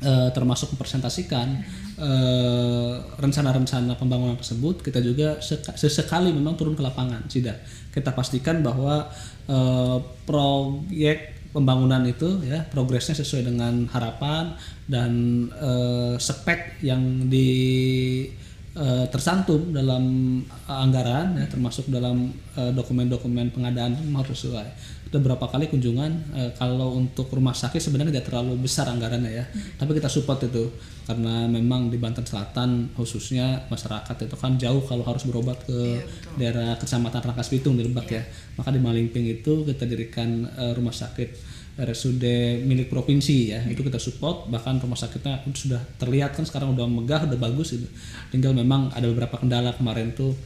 eh, 0.00 0.28
termasuk 0.32 0.74
mempresentasikan 0.76 1.60
eh, 2.00 2.94
rencana-rencana 3.20 3.94
pembangunan 4.00 4.36
tersebut 4.40 4.80
kita 4.80 5.00
juga 5.04 5.38
seka- 5.44 5.76
sesekali 5.76 6.32
memang 6.32 6.56
turun 6.56 6.72
ke 6.72 6.82
lapangan 6.82 7.24
tidak 7.28 7.60
kita 7.92 8.10
pastikan 8.16 8.64
bahwa 8.64 9.08
eh, 9.48 9.98
proyek 10.24 11.40
pembangunan 11.50 12.06
itu 12.06 12.40
ya 12.46 12.62
progresnya 12.70 13.18
sesuai 13.18 13.50
dengan 13.50 13.82
harapan 13.90 14.54
dan 14.86 15.46
spek 16.22 16.78
yang 16.78 17.26
di 17.26 17.50
tersantum 19.10 19.74
dalam 19.74 20.38
anggaran 20.70 21.34
ya 21.34 21.50
termasuk 21.50 21.90
dalam 21.90 22.30
dokumen-dokumen 22.54 23.50
pengadaan 23.50 23.98
harus 24.14 24.46
sesuai. 24.46 24.68
Kita 25.10 25.18
berapa 25.18 25.42
kali 25.42 25.66
kunjungan 25.66 26.10
eh, 26.38 26.50
kalau 26.54 26.94
untuk 26.94 27.26
rumah 27.34 27.50
sakit 27.50 27.82
sebenarnya 27.82 28.14
tidak 28.14 28.30
terlalu 28.30 28.62
besar 28.62 28.86
anggarannya 28.86 29.42
ya, 29.42 29.44
tapi 29.74 29.98
kita 29.98 30.06
support 30.06 30.38
itu 30.46 30.70
karena 31.02 31.50
memang 31.50 31.90
di 31.90 31.98
Banten 31.98 32.22
Selatan 32.22 32.94
khususnya 32.94 33.66
masyarakat 33.66 34.14
itu 34.14 34.36
kan 34.38 34.54
jauh 34.54 34.78
kalau 34.86 35.02
harus 35.02 35.26
berobat 35.26 35.58
ke 35.66 35.74
betul. 35.98 36.38
daerah 36.38 36.78
kecamatan 36.78 37.26
Rangkas 37.26 37.50
Bitung 37.50 37.74
di 37.74 37.82
Lebak 37.82 38.06
ya. 38.06 38.22
Maka 38.54 38.70
di 38.70 38.78
Malingping 38.78 39.26
itu 39.26 39.66
kita 39.66 39.82
dirikan 39.82 40.46
eh, 40.46 40.72
rumah 40.78 40.94
sakit 40.94 41.58
RSUD 41.74 42.22
milik 42.62 42.86
provinsi 42.86 43.50
ya. 43.50 43.66
Itu 43.66 43.82
kita 43.82 43.98
support 43.98 44.46
bahkan 44.46 44.78
rumah 44.78 44.94
sakitnya 44.94 45.42
sudah 45.50 45.82
terlihat 45.98 46.38
kan 46.38 46.46
sekarang 46.46 46.78
udah 46.78 46.86
megah 46.86 47.26
udah 47.26 47.38
bagus 47.42 47.74
gitu 47.74 47.90
tinggal 48.30 48.54
memang 48.54 48.94
ada 48.94 49.10
beberapa 49.10 49.36
kendala 49.42 49.74
kemarin 49.74 50.14
tuh 50.14 50.38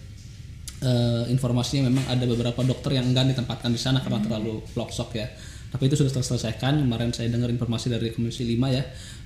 eh, 0.82 1.24
informasinya 1.30 1.86
memang 1.92 2.04
ada 2.08 2.24
beberapa 2.26 2.64
dokter 2.66 2.98
yang 2.98 3.06
enggan 3.10 3.30
ditempatkan 3.30 3.70
di 3.70 3.78
sana 3.78 4.02
karena 4.02 4.18
terlalu 4.24 4.64
pelosok 4.72 5.10
ya. 5.14 5.28
Tapi 5.74 5.90
itu 5.90 5.98
sudah 5.98 6.14
terselesaikan. 6.14 6.86
Kemarin 6.86 7.10
saya 7.10 7.26
dengar 7.30 7.50
informasi 7.50 7.90
dari 7.90 8.14
komisi 8.14 8.46
5 8.46 8.70
ya 8.70 8.82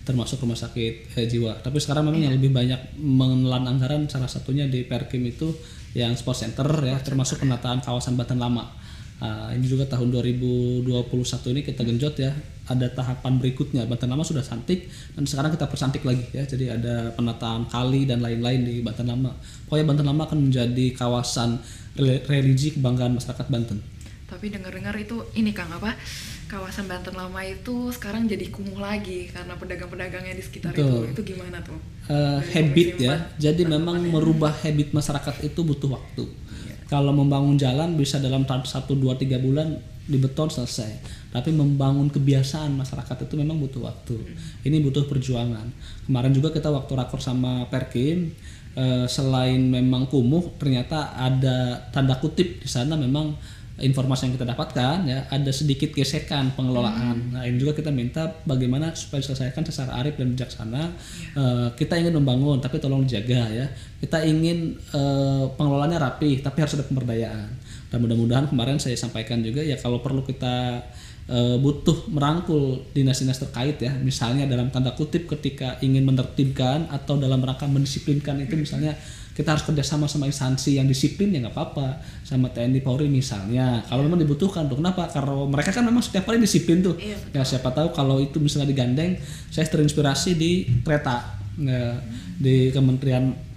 termasuk 0.09 0.41
rumah 0.41 0.57
sakit 0.57 1.13
eh, 1.13 1.29
jiwa. 1.29 1.61
Tapi 1.61 1.77
sekarang 1.77 2.09
memang 2.09 2.25
yang 2.25 2.35
lebih 2.37 2.49
banyak 2.49 2.97
menelan 2.97 3.69
anggaran 3.69 4.09
salah 4.09 4.29
satunya 4.29 4.65
di 4.65 4.89
Perkim 4.89 5.21
itu 5.29 5.53
yang 5.93 6.17
sport 6.17 6.41
center 6.41 6.69
ya 6.85 6.97
termasuk 7.01 7.45
penataan 7.45 7.85
kawasan 7.85 8.17
Banten 8.17 8.41
Lama. 8.41 8.65
Nah, 9.19 9.51
ini 9.51 9.67
juga 9.67 9.85
tahun 9.91 10.15
2021 10.15 10.87
ini 11.53 11.61
kita 11.67 11.83
genjot 11.83 12.15
ya 12.23 12.31
ada 12.69 12.87
tahapan 12.93 13.41
berikutnya 13.41 13.89
Banten 13.89 14.13
Lama 14.13 14.23
sudah 14.23 14.45
santik 14.45 14.93
dan 15.17 15.25
sekarang 15.25 15.57
kita 15.57 15.67
persantik 15.67 16.05
lagi 16.05 16.25
ya 16.31 16.45
jadi 16.45 16.77
ada 16.77 17.17
penataan 17.17 17.67
kali 17.67 18.05
dan 18.05 18.21
lain-lain 18.21 18.65
di 18.65 18.85
Banten 18.85 19.09
Lama 19.09 19.33
pokoknya 19.67 19.87
Banten 19.89 20.07
Lama 20.07 20.23
akan 20.29 20.39
menjadi 20.53 20.87
kawasan 20.93 21.59
rel- 21.99 22.23
religi 22.29 22.77
kebanggaan 22.77 23.17
masyarakat 23.17 23.47
Banten 23.49 23.81
Tapi 24.29 24.53
dengar-dengar 24.53 24.93
itu 25.01 25.25
ini 25.41 25.57
Kang 25.57 25.73
apa? 25.73 25.97
Kawasan 26.53 26.85
Banten 26.85 27.17
lama 27.17 27.41
itu 27.45 27.89
sekarang 27.93 28.29
jadi 28.29 28.53
kumuh 28.53 28.77
lagi 28.77 29.33
karena 29.33 29.57
pedagang-pedagangnya 29.57 30.37
di 30.37 30.45
sekitar 30.45 30.77
Betul. 30.77 31.09
itu. 31.09 31.17
Itu 31.17 31.23
gimana 31.33 31.65
tuh? 31.65 31.81
Dari 32.09 32.45
habit 32.53 32.89
ya. 33.01 33.17
Jadi 33.41 33.65
memang 33.65 34.05
merubah 34.05 34.53
habit 34.53 34.93
masyarakat 34.93 35.49
itu 35.49 35.61
butuh 35.65 35.97
waktu. 35.97 36.25
Iya. 36.29 36.77
Kalau 36.93 37.17
membangun 37.17 37.57
jalan 37.57 37.97
bisa 37.97 38.21
dalam 38.21 38.45
tahap 38.45 38.69
1 38.69 38.85
2 38.85 39.17
3 39.17 39.41
bulan 39.41 39.81
di 40.09 40.17
beton 40.21 40.49
selesai. 40.53 40.89
Tapi 41.29 41.53
membangun 41.53 42.09
kebiasaan 42.09 42.73
masyarakat 42.73 43.29
itu 43.29 43.35
memang 43.37 43.61
butuh 43.61 43.85
waktu. 43.85 44.17
Hmm. 44.17 44.65
Ini 44.65 44.81
butuh 44.81 45.05
perjuangan. 45.05 45.69
Kemarin 46.09 46.33
juga 46.33 46.49
kita 46.49 46.73
waktu 46.73 46.93
rakor 46.97 47.21
sama 47.21 47.69
Perkim 47.69 48.33
eh, 48.73 49.07
selain 49.07 49.61
memang 49.61 50.09
kumuh 50.09 50.57
ternyata 50.57 51.13
ada 51.19 51.89
tanda 51.93 52.17
kutip 52.17 52.65
di 52.65 52.69
sana 52.69 52.97
memang 52.97 53.37
informasi 53.79 54.27
yang 54.27 54.35
kita 54.35 54.47
dapatkan 54.51 54.97
ya 55.07 55.19
ada 55.31 55.51
sedikit 55.55 55.95
gesekan 55.95 56.51
pengelolaan. 56.59 57.31
Nah 57.31 57.47
ini 57.47 57.63
juga 57.63 57.79
kita 57.79 57.95
minta 57.95 58.27
bagaimana 58.43 58.91
supaya 58.99 59.23
diselesaikan 59.23 59.63
secara 59.63 60.03
arif 60.03 60.19
dan 60.19 60.35
bijaksana. 60.35 60.83
Eh, 61.39 61.69
kita 61.79 61.95
ingin 61.95 62.19
membangun 62.19 62.59
tapi 62.59 62.83
tolong 62.83 63.07
dijaga 63.07 63.47
ya. 63.55 63.67
Kita 64.03 64.27
ingin 64.27 64.75
eh, 64.75 65.45
pengelolaannya 65.55 65.99
rapi 65.99 66.43
tapi 66.43 66.59
harus 66.63 66.75
ada 66.75 66.87
pemberdayaan. 66.87 67.49
Dan 67.89 68.05
mudah-mudahan 68.05 68.51
kemarin 68.51 68.77
saya 68.77 68.99
sampaikan 68.99 69.41
juga 69.41 69.65
ya 69.65 69.79
kalau 69.81 70.03
perlu 70.05 70.21
kita 70.27 70.83
eh, 71.29 71.57
butuh 71.61 72.09
merangkul 72.09 72.89
dinas-dinas 72.97 73.39
terkait 73.39 73.77
ya. 73.79 73.93
Misalnya 74.01 74.49
dalam 74.49 74.73
tanda 74.73 74.97
kutip 74.97 75.29
ketika 75.29 75.77
ingin 75.85 76.09
menertibkan 76.09 76.89
atau 76.89 77.21
dalam 77.21 77.45
rangka 77.45 77.69
mendisiplinkan 77.69 78.41
itu 78.43 78.57
misalnya 78.57 78.97
kita 79.39 79.55
harus 79.55 79.63
kerjasama 79.63 80.11
sama 80.11 80.27
instansi 80.27 80.83
yang 80.83 80.91
disiplin 80.91 81.31
ya 81.31 81.39
nggak 81.47 81.55
apa-apa. 81.55 82.03
Sama 82.27 82.51
TNI 82.51 82.83
Polri 82.83 83.07
misalnya. 83.07 83.87
Kalau 83.87 84.03
memang 84.03 84.19
dibutuhkan 84.19 84.67
tuh 84.67 84.83
kenapa? 84.83 85.07
Karena 85.07 85.47
mereka 85.47 85.71
kan 85.71 85.87
memang 85.87 86.03
setiap 86.03 86.27
hari 86.27 86.43
disiplin 86.43 86.83
tuh. 86.83 86.99
Iya, 86.99 87.15
ya 87.31 87.43
siapa 87.47 87.71
tahu 87.71 87.95
kalau 87.95 88.19
itu 88.19 88.43
misalnya 88.43 88.67
digandeng 88.67 89.15
saya 89.53 89.71
terinspirasi 89.71 90.35
di 90.35 90.67
kereta 90.83 91.39
ya, 91.55 92.03
di 92.35 92.75
Kementerian 92.75 93.48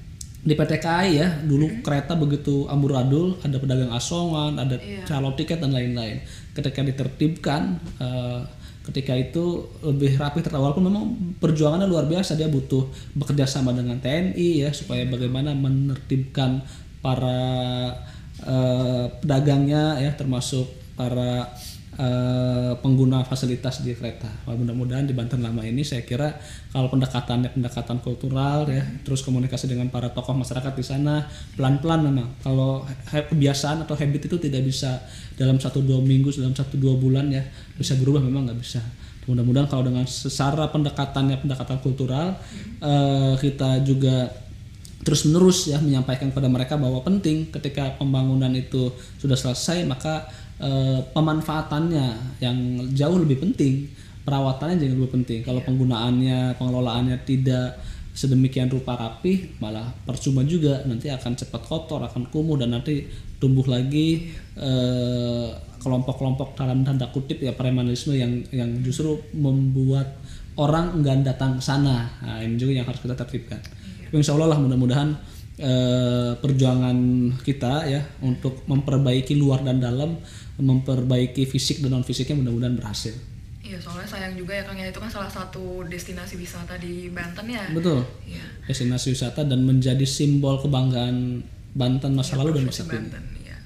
di 0.41 0.57
PT 0.57 0.81
KAI 0.81 1.09
ya 1.13 1.27
dulu 1.45 1.85
kereta 1.85 2.17
begitu 2.17 2.65
amburadul 2.65 3.37
ada 3.45 3.61
pedagang 3.61 3.93
asongan 3.93 4.57
ada 4.57 4.73
Iya. 4.81 5.05
calo 5.05 5.37
tiket 5.37 5.61
dan 5.61 5.69
lain-lain 5.69 6.17
ketika 6.51 6.81
ditertibkan 6.81 7.77
eh, 8.01 8.41
ketika 8.81 9.13
itu 9.13 9.69
lebih 9.85 10.17
rapi 10.17 10.41
tertata 10.41 10.57
walaupun 10.57 10.89
memang 10.89 11.05
perjuangannya 11.37 11.85
luar 11.85 12.09
biasa 12.09 12.33
dia 12.33 12.49
butuh 12.49 12.89
bekerja 13.13 13.45
sama 13.45 13.69
dengan 13.77 14.01
TNI 14.01 14.65
ya 14.65 14.73
supaya 14.73 15.05
bagaimana 15.05 15.53
menertibkan 15.53 16.65
para 17.05 17.37
eh, 18.41 19.05
pedagangnya 19.21 20.01
ya 20.01 20.11
termasuk 20.17 20.65
para 20.97 21.53
eh, 21.97 22.71
pengguna 22.79 23.23
fasilitas 23.27 23.83
di 23.83 23.91
kereta. 23.91 24.29
Mudah-mudahan 24.47 25.03
di 25.03 25.11
Banten 25.11 25.43
lama 25.43 25.63
ini 25.65 25.83
saya 25.83 26.07
kira 26.07 26.31
kalau 26.71 26.87
pendekatannya 26.87 27.51
pendekatan 27.51 27.99
kultural 27.99 28.69
ya, 28.69 28.83
terus 29.03 29.25
komunikasi 29.25 29.67
dengan 29.67 29.91
para 29.91 30.11
tokoh 30.11 30.35
masyarakat 30.37 30.73
di 30.75 30.85
sana 30.85 31.27
pelan-pelan 31.59 32.07
memang. 32.07 32.29
Kalau 32.39 32.87
kebiasaan 33.11 33.83
atau 33.83 33.95
habit 33.99 34.31
itu 34.31 34.37
tidak 34.39 34.63
bisa 34.63 35.03
dalam 35.35 35.59
satu 35.59 35.83
dua 35.83 35.99
minggu, 35.99 36.31
dalam 36.35 36.55
satu 36.55 36.79
dua 36.79 36.95
bulan 36.95 37.27
ya 37.27 37.43
bisa 37.75 37.99
berubah 37.99 38.23
memang 38.23 38.47
nggak 38.47 38.59
bisa. 38.59 38.79
Mudah-mudahan 39.29 39.69
kalau 39.69 39.85
dengan 39.85 40.07
secara 40.09 40.71
pendekatannya 40.73 41.37
pendekatan 41.43 41.77
kultural 41.83 42.39
eh, 42.81 43.33
kita 43.37 43.83
juga 43.85 44.31
terus 45.01 45.25
menerus 45.25 45.65
ya 45.65 45.81
menyampaikan 45.81 46.29
kepada 46.29 46.45
mereka 46.45 46.77
bahwa 46.77 47.01
penting 47.01 47.49
ketika 47.49 47.97
pembangunan 47.97 48.53
itu 48.53 48.93
sudah 49.17 49.33
selesai 49.33 49.81
maka 49.89 50.29
eh, 50.61 50.99
pemanfaatannya 51.11 52.39
yang 52.39 52.57
jauh 52.93 53.17
lebih 53.17 53.41
penting 53.41 53.89
perawatannya 54.21 54.77
jauh 54.77 54.93
lebih 54.97 55.13
penting. 55.21 55.39
Kalau 55.41 55.61
penggunaannya 55.65 56.55
pengelolaannya 56.57 57.17
tidak 57.25 57.81
sedemikian 58.11 58.67
rupa 58.67 58.99
rapi 58.99 59.57
malah 59.57 59.89
percuma 60.05 60.45
juga. 60.45 60.85
Nanti 60.85 61.09
akan 61.09 61.33
cepat 61.33 61.61
kotor 61.65 62.05
akan 62.05 62.29
kumuh 62.29 62.59
dan 62.61 62.77
nanti 62.77 63.05
tumbuh 63.41 63.65
lagi 63.65 64.29
eh, 64.57 65.49
kelompok-kelompok 65.81 66.53
dalam 66.53 66.85
tanda 66.85 67.09
kutip 67.09 67.41
ya 67.41 67.57
premanisme 67.57 68.13
yang 68.13 68.45
yang 68.53 68.69
justru 68.85 69.17
membuat 69.33 70.21
orang 70.61 71.01
enggan 71.01 71.25
datang 71.25 71.57
ke 71.57 71.63
sana. 71.63 72.05
Nah, 72.21 72.37
ini 72.45 72.59
juga 72.61 72.77
yang 72.77 72.85
harus 72.85 73.01
kita 73.01 73.17
tertibkan. 73.17 73.57
Tapi 74.05 74.15
insya 74.19 74.37
Allah 74.37 74.53
lah 74.53 74.59
mudah-mudahan 74.61 75.09
eh, 75.57 76.31
perjuangan 76.37 76.97
kita 77.41 77.89
ya 77.89 78.01
untuk 78.21 78.61
memperbaiki 78.69 79.33
luar 79.33 79.65
dan 79.65 79.81
dalam, 79.81 80.21
memperbaiki 80.61 81.49
fisik 81.49 81.81
dan 81.81 81.97
non 81.97 82.05
fisiknya 82.05 82.37
mudah-mudahan 82.37 82.77
berhasil. 82.77 83.17
Iya, 83.61 83.77
soalnya 83.81 84.09
sayang 84.09 84.33
juga 84.37 84.57
ya 84.57 84.63
Kang 84.65 84.77
ya 84.77 84.89
itu 84.89 84.99
kan 85.01 85.09
salah 85.09 85.31
satu 85.31 85.85
destinasi 85.87 86.37
wisata 86.37 86.77
di 86.77 87.09
Banten 87.09 87.45
ya. 87.49 87.65
Betul. 87.73 88.05
Iya. 88.27 88.45
Destinasi 88.69 89.13
wisata 89.17 89.41
dan 89.47 89.65
menjadi 89.65 90.03
simbol 90.05 90.61
kebanggaan 90.61 91.41
Banten 91.71 92.11
masa 92.13 92.35
lalu 92.35 92.61
dan 92.61 92.63
masa 92.67 92.83
kini. 92.83 93.09
Banten, 93.09 93.23
iya. 93.41 93.57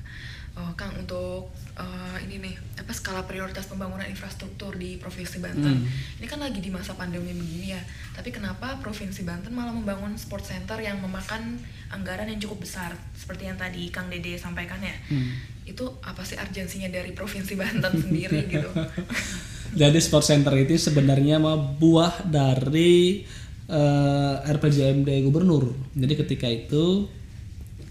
Oh, 0.56 0.72
Kang 0.78 0.94
untuk 0.96 1.50
eh, 1.76 2.18
ini 2.28 2.36
nih 2.42 2.56
apa 2.80 2.92
skala 2.96 3.26
prioritas 3.26 3.66
pembangunan 3.66 4.06
infrastruktur 4.06 4.76
di 4.78 4.96
Provinsi 5.02 5.42
Banten. 5.42 5.84
Hmm. 5.84 6.20
Ini 6.22 6.28
kan 6.30 6.40
lagi 6.40 6.62
di 6.62 6.70
masa 6.70 6.94
pandemi 6.94 7.34
begini 7.34 7.74
ya. 7.76 7.82
Tapi 8.16 8.30
kenapa 8.32 8.80
Provinsi 8.80 9.26
Banten 9.26 9.52
malah 9.52 9.74
membangun 9.74 10.14
sport 10.16 10.46
center 10.46 10.80
yang 10.80 11.02
memakan 11.02 11.58
anggaran 11.92 12.30
yang 12.30 12.40
cukup 12.40 12.64
besar 12.64 12.94
seperti 13.18 13.50
yang 13.50 13.58
tadi 13.58 13.90
Kang 13.90 14.08
Dede 14.08 14.38
sampaikan 14.38 14.80
ya? 14.80 14.96
Hmm. 15.12 15.34
Itu 15.66 15.98
apa 16.06 16.22
sih 16.24 16.38
urgensinya 16.38 16.88
dari 16.88 17.12
Provinsi 17.12 17.58
Banten 17.58 17.92
sendiri 18.06 18.46
gitu? 18.48 18.70
Jadi 19.82 20.00
sport 20.00 20.24
center 20.24 20.56
itu 20.56 20.80
sebenarnya 20.80 21.36
mah 21.36 21.58
buah 21.58 22.24
dari 22.24 23.26
eh, 23.68 24.36
RPJMD 24.46 25.10
gubernur. 25.28 25.74
Jadi 25.92 26.14
ketika 26.16 26.48
itu 26.48 27.10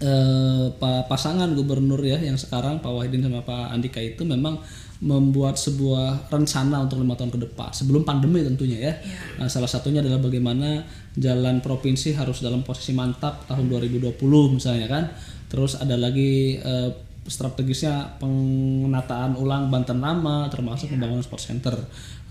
eh, 0.01 0.65
pa- 0.75 1.05
pasangan 1.07 1.47
gubernur 1.55 2.01
ya 2.03 2.19
yang 2.19 2.35
sekarang 2.35 2.83
Pak 2.83 2.91
Wahidin 2.91 3.23
sama 3.23 3.45
Pak 3.45 3.71
Andika 3.71 4.03
itu 4.03 4.27
memang 4.27 4.59
membuat 5.03 5.59
sebuah 5.59 6.31
rencana 6.31 6.87
untuk 6.87 7.03
lima 7.03 7.19
tahun 7.19 7.35
ke 7.35 7.39
depan 7.51 7.69
sebelum 7.75 8.07
pandemi 8.07 8.39
tentunya 8.39 8.79
ya. 8.79 8.93
Iya. 8.95 9.43
Nah, 9.43 9.47
salah 9.51 9.67
satunya 9.67 9.99
adalah 9.99 10.23
bagaimana 10.23 10.87
jalan 11.19 11.59
provinsi 11.59 12.15
harus 12.15 12.39
dalam 12.39 12.63
posisi 12.63 12.95
mantap 12.95 13.43
tahun 13.47 13.67
2020 13.67 14.15
misalnya 14.55 14.87
kan. 14.87 15.03
Terus 15.51 15.75
ada 15.79 15.99
lagi 15.99 16.59
eh, 16.59 16.89
strategisnya 17.25 18.21
penataan 18.21 19.35
ulang 19.35 19.73
Banten 19.73 19.99
Lama 19.99 20.47
termasuk 20.47 20.93
pembangunan 20.93 21.25
sport 21.25 21.43
center. 21.43 21.75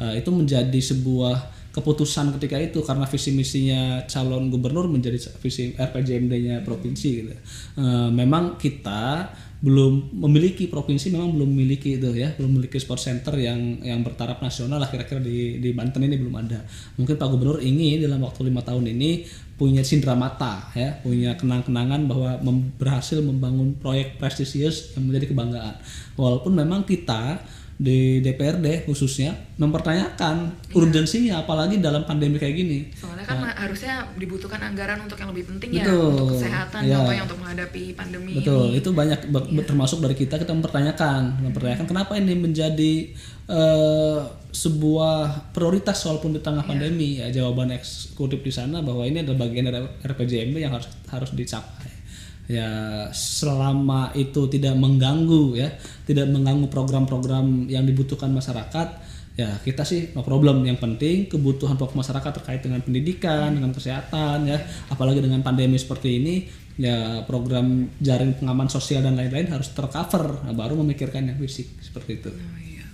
Eh, 0.00 0.24
itu 0.24 0.30
menjadi 0.32 0.80
sebuah 0.80 1.63
keputusan 1.74 2.38
ketika 2.38 2.56
itu 2.62 2.78
karena 2.86 3.02
visi 3.10 3.34
misinya 3.34 4.06
calon 4.06 4.46
gubernur 4.46 4.86
menjadi 4.86 5.18
visi 5.42 5.74
RPJMD-nya 5.74 6.62
provinsi 6.62 7.08
gitu. 7.18 7.34
Eh, 7.34 8.08
memang 8.14 8.54
kita 8.54 9.34
belum 9.64 10.12
memiliki 10.12 10.68
provinsi 10.68 11.08
memang 11.08 11.32
belum 11.32 11.48
memiliki 11.48 11.96
itu 11.96 12.12
ya 12.12 12.36
belum 12.36 12.52
memiliki 12.52 12.76
sport 12.76 13.00
center 13.00 13.32
yang 13.40 13.80
yang 13.80 14.04
bertaraf 14.04 14.44
nasional 14.44 14.76
lah 14.76 14.92
kira-kira 14.92 15.24
di 15.24 15.56
di 15.56 15.72
Banten 15.72 16.04
ini 16.04 16.20
belum 16.20 16.36
ada 16.36 16.60
mungkin 17.00 17.16
Pak 17.16 17.28
Gubernur 17.32 17.64
ingin 17.64 18.04
dalam 18.04 18.20
waktu 18.20 18.44
lima 18.44 18.60
tahun 18.60 18.92
ini 18.92 19.24
punya 19.56 19.80
cindera 19.80 20.12
mata 20.12 20.68
ya 20.76 21.00
punya 21.00 21.32
kenang-kenangan 21.40 22.04
bahwa 22.04 22.36
mem- 22.44 22.76
berhasil 22.76 23.24
membangun 23.24 23.72
proyek 23.80 24.20
prestisius 24.20 24.92
yang 25.00 25.08
menjadi 25.08 25.32
kebanggaan 25.32 25.80
walaupun 26.20 26.52
memang 26.52 26.84
kita 26.84 27.40
di 27.74 28.22
DPRD 28.22 28.86
khususnya 28.86 29.34
mempertanyakan 29.56 30.46
urgensinya 30.72 31.42
apalagi 31.42 31.78
dalam 31.78 32.02
pandemi 32.02 32.38
kayak 32.38 32.54
gini 32.54 32.78
Soalnya 32.94 33.26
kan 33.26 33.42
harusnya 33.44 34.06
dibutuhkan 34.14 34.60
anggaran 34.60 35.00
untuk 35.00 35.16
yang 35.16 35.30
lebih 35.30 35.48
penting 35.48 35.74
ya, 35.74 35.82
Nah. 35.82 35.90
Betul. 35.90 36.06
untuk 36.08 36.26
kesehatan, 36.34 36.80
Iya. 36.82 36.94
contohnya 36.96 37.22
untuk 37.24 37.38
menghadapi 37.38 37.82
pandemi 37.92 38.32
Betul, 38.36 38.66
ini. 38.68 38.78
itu 38.78 38.88
banyak 38.90 39.20
ba- 39.28 39.46
termasuk 39.60 39.98
dari 39.98 40.14
kita 40.14 40.34
kita 40.36 40.52
mempertanyakan, 40.52 41.22
mempertanyakan 41.42 41.86
kenapa 41.86 42.12
ini 42.14 42.34
menjadi 42.34 42.92
eh, 43.44 44.20
sebuah 44.50 45.16
prioritas 45.52 46.00
walaupun 46.02 46.32
di 46.32 46.40
tengah 46.40 46.64
pandemi 46.64 47.20
ya 47.20 47.28
jawaban 47.28 47.68
eksekutif 47.70 48.40
di 48.40 48.48
sana 48.48 48.80
bahwa 48.80 49.04
ini 49.04 49.20
adalah 49.20 49.44
bagian 49.44 49.66
dari 49.66 49.84
RPJMD 50.00 50.56
yang 50.56 50.72
harus 50.72 50.88
harus 51.06 51.30
dicapai. 51.30 51.92
Ya 52.44 52.68
selama 53.16 54.12
itu 54.12 54.44
tidak 54.52 54.76
mengganggu 54.76 55.56
ya, 55.56 55.72
tidak 56.04 56.28
mengganggu 56.28 56.68
program-program 56.68 57.72
yang 57.72 57.88
dibutuhkan 57.88 58.28
masyarakat, 58.28 58.88
ya 59.40 59.48
kita 59.64 59.80
sih 59.82 60.12
no 60.12 60.20
problem. 60.20 60.60
Yang 60.68 60.84
penting 60.84 61.16
kebutuhan 61.32 61.80
pokok 61.80 61.96
masyarakat 61.96 62.32
terkait 62.42 62.60
dengan 62.60 62.84
pendidikan, 62.84 63.56
dengan 63.56 63.72
kesehatan 63.72 64.44
ya, 64.44 64.60
apalagi 64.92 65.24
dengan 65.24 65.40
pandemi 65.40 65.80
seperti 65.80 66.20
ini 66.20 66.34
ya 66.74 67.22
program 67.22 67.86
jaring 68.02 68.34
pengaman 68.34 68.66
sosial 68.66 69.06
dan 69.06 69.14
lain-lain 69.14 69.46
harus 69.46 69.70
tercover 69.70 70.42
nah, 70.42 70.50
baru 70.50 70.74
memikirkan 70.82 71.30
yang 71.30 71.38
fisik 71.38 71.70
seperti 71.78 72.18
itu 72.18 72.30
Oh 72.34 72.58
iya. 72.58 72.86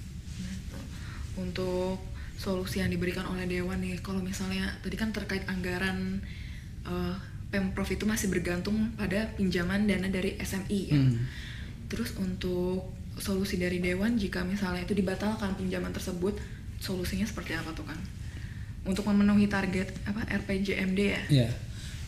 Untuk 1.41 1.97
solusi 2.37 2.85
yang 2.85 2.93
diberikan 2.93 3.25
oleh 3.29 3.49
Dewan 3.49 3.81
nih, 3.81 4.01
kalau 4.01 4.21
misalnya 4.21 4.69
tadi 4.85 4.97
kan 4.97 5.13
terkait 5.13 5.45
anggaran 5.49 6.21
eh, 6.85 7.17
Pemprov 7.51 7.91
itu 7.91 8.07
masih 8.07 8.31
bergantung 8.31 8.95
pada 8.95 9.31
pinjaman 9.35 9.87
dana 9.91 10.07
dari 10.07 10.39
SMI 10.39 10.81
ya. 10.91 10.99
Hmm. 10.99 11.27
Terus 11.91 12.15
untuk 12.17 12.95
solusi 13.19 13.59
dari 13.59 13.83
Dewan 13.83 14.15
jika 14.17 14.47
misalnya 14.47 14.87
itu 14.87 14.95
dibatalkan 14.95 15.59
pinjaman 15.59 15.91
tersebut, 15.91 16.39
solusinya 16.79 17.27
seperti 17.27 17.59
apa 17.59 17.75
tuh 17.75 17.85
kan? 17.85 17.99
Untuk 18.87 19.05
memenuhi 19.11 19.51
target 19.51 19.91
apa 20.07 20.25
RPJMD 20.31 21.01
ya? 21.03 21.23
ya 21.29 21.51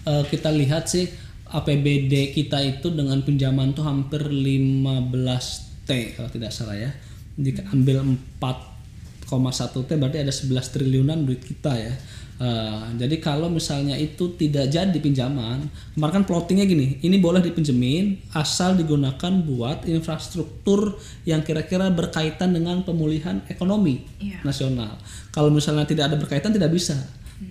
Eh, 0.02 0.24
kita 0.26 0.50
lihat 0.50 0.90
sih 0.90 1.06
APBD 1.46 2.34
kita 2.34 2.58
itu 2.58 2.90
dengan 2.90 3.22
pinjaman 3.22 3.70
tuh 3.70 3.86
hampir 3.86 4.18
15 4.26 5.86
T 5.86 6.18
kalau 6.18 6.26
tidak 6.26 6.50
salah 6.50 6.74
ya 6.74 6.90
jika 7.38 7.62
ambil 7.70 8.02
4,1 8.42 9.86
T 9.86 9.90
berarti 9.94 10.18
ada 10.18 10.34
11 10.34 10.74
triliunan 10.74 11.22
duit 11.22 11.38
kita 11.46 11.78
ya 11.78 11.94
Eh, 12.42 12.98
jadi 12.98 13.22
kalau 13.22 13.46
misalnya 13.46 13.94
itu 13.94 14.34
tidak 14.34 14.66
jadi 14.66 14.98
pinjaman 14.98 15.62
kemarin 15.94 16.10
kan 16.18 16.24
plottingnya 16.26 16.66
gini 16.66 16.98
ini 17.06 17.22
boleh 17.22 17.38
dipinjemin 17.38 18.18
asal 18.34 18.74
digunakan 18.74 19.30
buat 19.46 19.86
infrastruktur 19.86 20.98
yang 21.22 21.46
kira-kira 21.46 21.86
berkaitan 21.94 22.50
dengan 22.50 22.82
pemulihan 22.82 23.46
ekonomi 23.46 24.02
Iya. 24.18 24.42
nasional. 24.42 24.98
Kalau 25.30 25.54
misalnya 25.54 25.86
tidak 25.86 26.10
ada 26.10 26.18
berkaitan 26.18 26.50
tidak 26.50 26.74
bisa. 26.74 26.98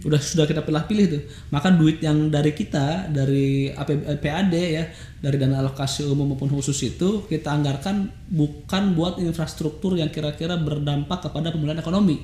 Udah 0.03 0.19
sudah 0.19 0.43
kita 0.43 0.59
pilih-pilih 0.59 1.05
tuh. 1.07 1.23
Maka 1.55 1.71
duit 1.71 2.03
yang 2.03 2.27
dari 2.27 2.51
kita 2.51 3.07
dari 3.07 3.71
AP, 3.71 4.19
PAD 4.19 4.53
ya 4.59 4.91
dari 5.23 5.39
dana 5.39 5.63
alokasi 5.63 6.03
umum 6.03 6.35
maupun 6.35 6.51
khusus 6.51 6.75
itu 6.83 7.23
kita 7.31 7.47
anggarkan 7.47 8.11
bukan 8.27 8.91
buat 8.91 9.23
infrastruktur 9.23 9.95
yang 9.95 10.11
kira-kira 10.11 10.59
berdampak 10.59 11.31
kepada 11.31 11.55
pemulihan 11.55 11.79
ekonomi 11.79 12.19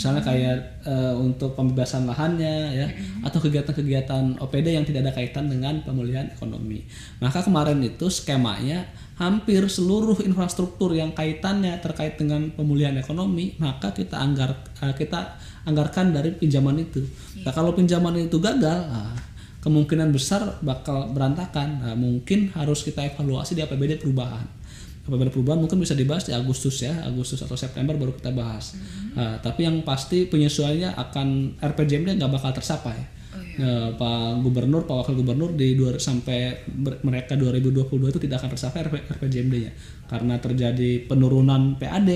misalnya 0.00 0.24
kayak 0.24 0.80
eh, 0.88 1.12
untuk 1.12 1.52
pembebasan 1.52 2.08
lahannya 2.08 2.72
ya 2.72 2.88
atau 3.20 3.36
kegiatan-kegiatan 3.36 4.40
OPD 4.40 4.72
yang 4.72 4.88
tidak 4.88 5.04
ada 5.04 5.12
kaitan 5.12 5.52
dengan 5.52 5.84
pemulihan 5.84 6.24
ekonomi. 6.32 6.88
Maka 7.20 7.44
kemarin 7.44 7.84
itu 7.84 8.08
skemanya 8.08 8.88
hampir 9.20 9.60
seluruh 9.68 10.24
infrastruktur 10.24 10.96
yang 10.96 11.12
kaitannya 11.12 11.76
terkait 11.84 12.16
dengan 12.16 12.48
pemulihan 12.48 12.96
ekonomi 12.96 13.60
maka 13.60 13.92
kita 13.92 14.16
anggar 14.16 14.56
eh, 14.80 14.96
kita 14.96 15.36
anggarkan 15.68 16.16
dari 16.16 16.32
pinjaman 16.32 16.80
itu. 16.80 17.04
Nah 17.44 17.52
kalau 17.52 17.76
pinjaman 17.76 18.16
itu 18.24 18.40
gagal 18.40 18.88
ah, 18.88 19.12
kemungkinan 19.60 20.16
besar 20.16 20.64
bakal 20.64 21.12
berantakan. 21.12 21.84
Nah, 21.84 21.92
mungkin 21.92 22.48
harus 22.56 22.80
kita 22.80 23.04
evaluasi 23.04 23.52
di 23.52 23.60
APBD 23.60 24.00
perubahan 24.00 24.59
APBD 25.10 25.34
perubahan 25.34 25.58
mungkin 25.58 25.82
bisa 25.82 25.98
dibahas 25.98 26.22
di 26.22 26.30
Agustus 26.30 26.78
ya 26.78 27.02
Agustus 27.02 27.42
atau 27.42 27.58
September 27.58 27.98
baru 27.98 28.14
kita 28.14 28.30
bahas 28.30 28.78
Nah, 29.10 29.42
tapi 29.42 29.66
yang 29.66 29.82
pasti 29.82 30.30
penyesuaiannya 30.30 30.94
akan 30.94 31.58
RPJMD 31.58 32.22
nggak 32.22 32.30
bakal 32.30 32.54
tercapai 32.54 33.18
Oh 33.30 33.38
iya. 33.38 33.62
Nah, 33.62 33.88
Pak 33.94 34.42
Gubernur, 34.42 34.90
Pak 34.90 35.06
Wakil 35.06 35.22
Gubernur 35.22 35.54
di 35.54 35.78
dua, 35.78 35.94
sampai 36.02 36.66
ber- 36.66 36.98
mereka 37.06 37.38
2022 37.38 38.10
itu 38.10 38.18
tidak 38.26 38.42
akan 38.42 38.50
tercapai 38.54 38.78
RP, 38.90 38.94
RPJMD-nya 39.06 39.72
karena 40.10 40.34
terjadi 40.42 41.06
penurunan 41.06 41.78
PAD 41.78 42.10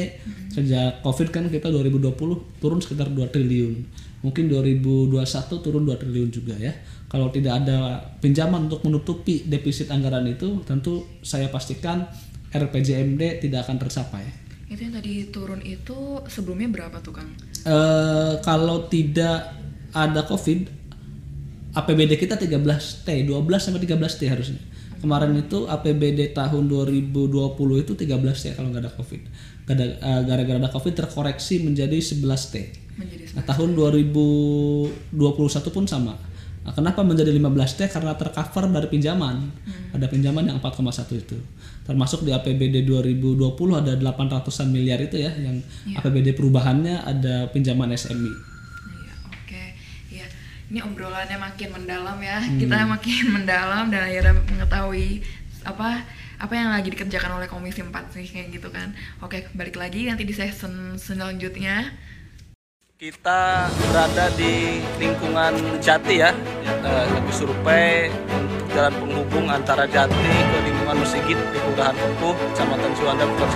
sejak 0.50 1.06
Covid 1.06 1.30
kan 1.30 1.46
kita 1.46 1.70
2020 1.70 2.18
turun 2.58 2.78
sekitar 2.82 3.14
2 3.14 3.30
triliun. 3.30 3.74
Mungkin 4.26 4.44
2021 4.50 5.62
turun 5.62 5.86
2 5.86 6.02
triliun 6.02 6.30
juga 6.34 6.58
ya. 6.58 6.74
Kalau 7.06 7.30
tidak 7.30 7.62
ada 7.62 8.02
pinjaman 8.18 8.66
untuk 8.66 8.82
menutupi 8.82 9.46
defisit 9.46 9.94
anggaran 9.94 10.26
itu, 10.26 10.66
tentu 10.66 11.06
saya 11.22 11.46
pastikan 11.46 12.10
RPJMD 12.54 13.42
tidak 13.42 13.66
akan 13.66 13.76
tercapai. 13.82 14.22
Itu 14.70 14.80
yang 14.80 14.94
tadi 14.94 15.26
turun 15.34 15.60
itu 15.66 16.22
sebelumnya 16.30 16.70
berapa 16.70 17.02
tuh 17.02 17.18
Kang? 17.18 17.34
Eh, 17.66 18.32
kalau 18.46 18.86
tidak 18.86 19.58
ada 19.90 20.22
Covid, 20.24 20.70
APBD 21.74 22.14
kita 22.14 22.38
13 22.38 23.02
T, 23.02 23.26
12 23.26 23.34
sampai 23.58 23.82
13 23.82 24.14
T 24.16 24.22
harusnya. 24.30 24.62
Kemarin 25.02 25.36
itu 25.36 25.68
APBD 25.68 26.32
tahun 26.32 26.64
2020 26.70 27.84
itu 27.84 27.92
13 27.92 28.40
T 28.40 28.44
kalau 28.56 28.72
nggak 28.72 28.88
ada 28.88 28.92
Covid. 28.94 29.22
Eh, 29.68 30.22
Gara-gara 30.24 30.58
ada 30.62 30.70
Covid 30.70 30.94
terkoreksi 30.94 31.60
menjadi 31.60 31.98
11 31.98 32.54
T. 32.54 32.70
Menjadi 32.94 33.26
Nah, 33.34 33.42
tahun 33.42 33.74
2021 33.74 35.74
pun 35.74 35.84
sama. 35.90 36.14
Nah, 36.64 36.72
kenapa 36.72 37.04
menjadi 37.04 37.28
15 37.28 37.76
T? 37.76 37.80
Karena 37.92 38.16
tercover 38.16 38.72
dari 38.72 38.88
pinjaman. 38.88 39.36
Ada 39.92 40.08
pinjaman 40.08 40.48
yang 40.48 40.56
4,1 40.58 41.12
itu. 41.12 41.36
Termasuk 41.84 42.24
di 42.24 42.32
APBD 42.32 42.88
2020 42.88 43.52
ada 43.76 43.92
800-an 44.00 44.68
miliar 44.72 44.96
itu 45.04 45.20
ya 45.20 45.28
yang 45.36 45.60
APBD 45.92 46.32
perubahannya 46.32 47.04
ada 47.04 47.52
pinjaman 47.52 47.92
SMI. 47.92 48.32
Iya, 48.32 49.14
oke. 49.28 49.64
Iya. 50.08 50.26
Ini 50.72 50.80
obrolannya 50.80 51.36
makin 51.36 51.68
mendalam 51.68 52.16
ya. 52.24 52.40
Hmm. 52.40 52.56
Kita 52.56 52.88
makin 52.88 53.24
mendalam 53.36 53.84
dan 53.92 54.00
akhirnya 54.08 54.34
mengetahui 54.48 55.20
apa 55.64 56.04
apa 56.34 56.52
yang 56.56 56.72
lagi 56.72 56.92
dikerjakan 56.92 57.40
oleh 57.40 57.48
Komisi 57.48 57.84
4 57.84 57.92
sih 58.08 58.24
kayak 58.24 58.48
gitu 58.56 58.72
kan. 58.72 58.96
Oke, 59.20 59.44
balik 59.52 59.76
lagi 59.76 60.08
nanti 60.08 60.24
di 60.24 60.32
season 60.32 60.96
selanjutnya. 60.96 61.92
Kita 62.94 63.66
berada 63.90 64.30
di 64.38 64.78
lingkungan 65.02 65.82
Jati 65.82 66.22
ya, 66.22 66.30
eh, 66.62 67.06
lagi 67.10 67.32
survei 67.34 68.06
untuk 68.30 68.70
jalan 68.70 68.94
penghubung 69.02 69.50
antara 69.50 69.82
Jati 69.82 70.14
ke 70.14 70.58
lingkungan 70.62 71.02
Mesigit 71.02 71.34
di 71.34 71.58
Kelurahan 71.58 71.90
Kukuh, 71.90 72.38
Kecamatan 72.54 72.94
Suwanda, 72.94 73.26
Kota. 73.26 73.50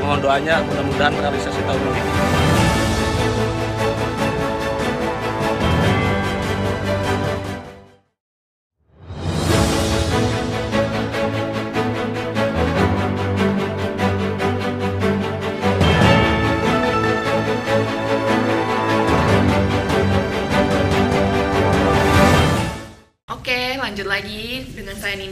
Mohon 0.00 0.18
doanya 0.24 0.64
mudah-mudahan 0.64 1.12
realisasi 1.12 1.60
tahun 1.60 1.92
ini. 1.92 2.13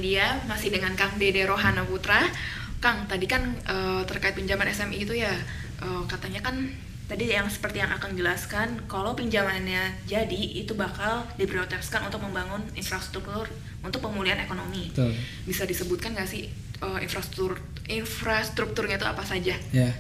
Nindya, 0.02 0.42
masih 0.50 0.74
dengan 0.74 0.98
Kang 0.98 1.14
Dede 1.14 1.46
Rohana 1.46 1.86
Putra. 1.86 2.26
Kang, 2.82 3.06
tadi 3.06 3.30
kan 3.30 3.54
eh, 3.62 4.02
terkait 4.02 4.34
pinjaman 4.34 4.66
SMI 4.66 4.98
itu 4.98 5.14
ya, 5.14 5.30
eh, 5.78 6.02
katanya 6.10 6.42
kan 6.42 6.58
tadi 7.06 7.30
yang 7.30 7.46
seperti 7.46 7.78
yang 7.78 7.94
akan 7.94 8.18
jelaskan, 8.18 8.82
kalau 8.90 9.14
pinjamannya 9.14 9.94
jadi 10.02 10.42
itu 10.58 10.74
bakal 10.74 11.22
diprioritaskan 11.38 12.10
untuk 12.10 12.18
membangun 12.18 12.66
infrastruktur 12.74 13.46
untuk 13.78 14.02
pemulihan 14.02 14.42
ekonomi. 14.42 14.90
Betul. 14.90 15.14
Bisa 15.46 15.62
disebutkan 15.62 16.18
nggak 16.18 16.26
sih 16.26 16.50
eh, 16.82 16.98
infrastruktur 16.98 17.62
infrastrukturnya 17.86 18.98
itu 18.98 19.06
apa 19.06 19.22
saja? 19.22 19.54
Ya, 19.70 19.90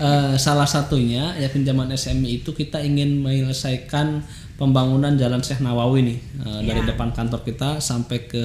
Eh, 0.00 0.34
salah 0.40 0.64
satunya 0.64 1.36
ya 1.36 1.52
pinjaman 1.52 1.92
SMI 1.92 2.40
itu 2.40 2.56
kita 2.56 2.80
ingin 2.80 3.20
menyelesaikan 3.20 4.24
pembangunan 4.56 5.12
Jalan 5.12 5.44
Syekh 5.44 5.60
Nawawi 5.60 6.00
nih 6.00 6.18
dari 6.64 6.80
Ya. 6.80 6.88
depan 6.88 7.12
kantor 7.12 7.44
kita 7.44 7.76
sampai 7.80 8.24
ke 8.24 8.44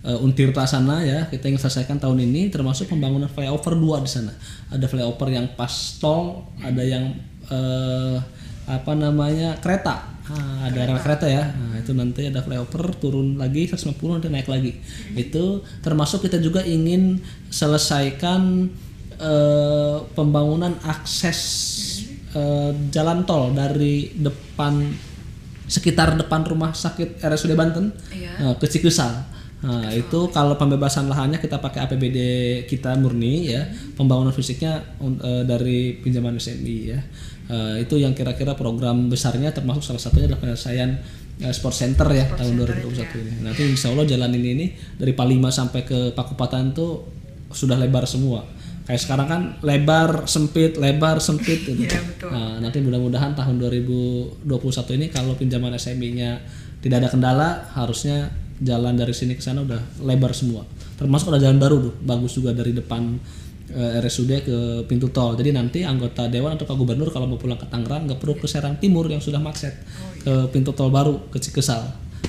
eh, 0.00 0.18
Untirta 0.18 0.62
sana 0.62 1.00
ya 1.00 1.26
kita 1.26 1.46
ingin 1.46 1.58
selesaikan 1.58 1.96
tahun 1.96 2.22
ini 2.22 2.48
termasuk 2.48 2.88
pembangunan 2.88 3.26
flyover 3.26 3.74
dua 3.74 3.98
di 3.98 4.08
sana 4.08 4.32
ada 4.68 4.84
flyover 4.84 5.28
yang 5.28 5.46
pas 5.52 5.70
tol 5.96 6.46
ada 6.58 6.80
yang 6.80 7.14
eh, 7.46 8.16
apa 8.66 8.92
namanya 8.92 9.56
kereta 9.58 10.16
Ah, 10.28 10.68
ada 10.68 10.84
rel 10.84 11.00
kereta 11.00 11.24
ya 11.24 11.40
nah, 11.40 11.80
itu 11.80 11.96
nanti 11.96 12.28
ada 12.28 12.44
flyover 12.44 12.92
turun 13.00 13.40
lagi 13.40 13.64
150 13.64 13.96
nanti 14.12 14.28
naik 14.28 14.44
lagi 14.44 14.76
itu 15.16 15.44
termasuk 15.80 16.20
kita 16.20 16.36
juga 16.36 16.60
ingin 16.60 17.16
selesaikan 17.48 18.68
eh, 19.16 19.96
pembangunan 20.12 20.76
akses 20.84 21.40
eh, 22.32 22.70
jalan 22.88 23.24
tol 23.24 23.56
dari 23.56 24.12
depan 24.14 24.84
sekitar 25.64 26.16
depan 26.16 26.44
rumah 26.44 26.72
sakit 26.72 27.20
RSUD 27.20 27.52
Banten 27.52 27.96
Iya. 28.12 28.32
eh, 28.42 28.54
ke 28.56 28.68
Cikusal. 28.68 29.37
Nah, 29.58 29.90
itu 29.90 30.30
kalau 30.30 30.54
pembebasan 30.54 31.10
lahannya 31.10 31.42
kita 31.42 31.58
pakai 31.58 31.82
APBD 31.90 32.18
kita 32.70 32.94
murni 32.94 33.50
ya. 33.50 33.66
Pembangunan 33.98 34.30
fisiknya 34.30 34.78
eh, 35.02 35.42
dari 35.42 35.98
pinjaman 35.98 36.38
SMI 36.38 36.78
ya. 36.86 37.00
Eh, 37.48 37.74
itu 37.82 37.98
yang 37.98 38.14
kira-kira 38.14 38.54
program 38.54 39.10
besarnya 39.10 39.50
termasuk 39.50 39.82
salah 39.82 39.98
satunya 39.98 40.30
adalah 40.30 40.40
penyelesaian 40.46 40.90
eh, 41.42 41.50
sport 41.50 41.74
center 41.74 42.06
ya 42.14 42.30
tahun 42.38 42.54
2021 42.54 43.18
ini. 43.18 43.32
Nanti 43.42 43.66
insya 43.66 43.90
Allah 43.90 44.06
jalan 44.06 44.30
ini 44.38 44.48
ini 44.54 44.66
dari 44.94 45.10
Palima 45.10 45.50
sampai 45.50 45.82
ke 45.82 45.98
Pakupatan 46.14 46.70
tuh 46.70 47.10
sudah 47.50 47.74
lebar 47.74 48.06
semua. 48.06 48.46
Kayak 48.86 49.04
sekarang 49.04 49.26
kan 49.28 49.42
lebar 49.66 50.24
sempit, 50.30 50.78
lebar 50.80 51.18
sempit 51.20 51.66
gitu. 51.66 51.76
Iya, 51.92 52.00
betul. 52.08 52.30
Nah, 52.30 52.56
nanti 52.62 52.78
mudah-mudahan 52.80 53.34
tahun 53.36 53.60
2021 53.60 54.48
ini 54.96 55.06
kalau 55.12 55.34
pinjaman 55.36 55.76
SMI-nya 55.76 56.40
tidak 56.80 57.04
ada 57.04 57.08
kendala, 57.10 57.68
harusnya 57.76 58.32
jalan 58.58 58.94
dari 58.94 59.14
sini 59.14 59.34
ke 59.34 59.42
sana 59.42 59.62
udah 59.62 59.78
lebar 60.02 60.34
semua. 60.34 60.66
Termasuk 60.98 61.30
ada 61.30 61.38
jalan 61.38 61.58
baru 61.58 61.76
tuh, 61.78 61.94
bagus 62.02 62.34
juga 62.34 62.50
dari 62.50 62.74
depan 62.74 63.14
eh, 63.70 64.00
RSUD 64.02 64.30
ke 64.42 64.56
pintu 64.86 65.08
tol. 65.08 65.34
Jadi 65.34 65.50
nanti 65.54 65.78
anggota 65.82 66.26
dewan 66.26 66.58
atau 66.58 66.66
Pak 66.66 66.74
Gubernur 66.74 67.08
kalau 67.08 67.26
mau 67.26 67.38
pulang 67.38 67.58
ke 67.58 67.66
Tangerang 67.66 68.06
nggak 68.10 68.18
perlu 68.18 68.34
ke 68.34 68.46
Serang 68.46 68.76
Timur 68.76 69.06
yang 69.06 69.20
sudah 69.20 69.38
macet, 69.38 69.74
ke 70.20 70.50
pintu 70.50 70.72
tol 70.72 70.90
baru 70.90 71.30
ke 71.30 71.38
Cikesal 71.38 71.86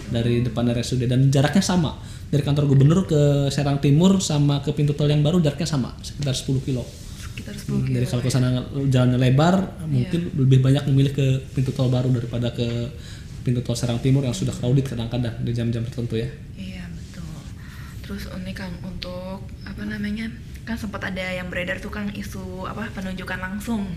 dari 0.10 0.42
depan 0.42 0.70
RSUD 0.70 1.06
dan 1.06 1.30
jaraknya 1.30 1.62
sama 1.62 1.98
dari 2.30 2.46
kantor 2.46 2.70
gubernur 2.70 3.10
ke 3.10 3.50
Serang 3.50 3.82
Timur 3.82 4.22
sama 4.22 4.62
ke 4.62 4.70
pintu 4.74 4.94
tol 4.94 5.10
yang 5.10 5.26
baru 5.26 5.42
jaraknya 5.42 5.66
sama 5.66 5.98
sekitar 6.02 6.38
10 6.38 6.62
kilo. 6.62 6.86
Sekitar 7.18 7.58
10 7.58 7.66
Hmm, 7.74 7.82
kilo. 7.90 7.96
Jadi 7.98 8.06
kalau 8.06 8.22
ke 8.22 8.30
sana 8.30 8.48
jalannya 8.86 9.18
lebar, 9.18 9.56
mungkin 9.90 10.30
lebih 10.38 10.62
banyak 10.62 10.86
memilih 10.94 11.14
ke 11.14 11.26
pintu 11.58 11.74
tol 11.74 11.90
baru 11.90 12.14
daripada 12.14 12.54
ke 12.54 12.68
pintu 13.42 13.60
tol 13.62 13.76
Serang 13.76 14.00
Timur 14.00 14.22
yang 14.22 14.34
sudah 14.34 14.52
crowded 14.52 14.86
kadang-kadang 14.86 15.36
di 15.42 15.52
jam-jam 15.52 15.84
tertentu 15.84 16.16
ya. 16.16 16.30
Iya 16.54 16.84
betul. 16.90 17.28
Terus 18.04 18.24
ini 18.36 18.52
Kang 18.52 18.74
untuk 18.82 19.42
apa 19.64 19.84
namanya 19.84 20.30
kan 20.64 20.78
sempat 20.78 21.02
ada 21.04 21.24
yang 21.24 21.50
beredar 21.50 21.80
tuh 21.80 21.90
Kang 21.90 22.12
isu 22.14 22.66
apa 22.66 22.92
penunjukan 22.94 23.40
langsung 23.40 23.90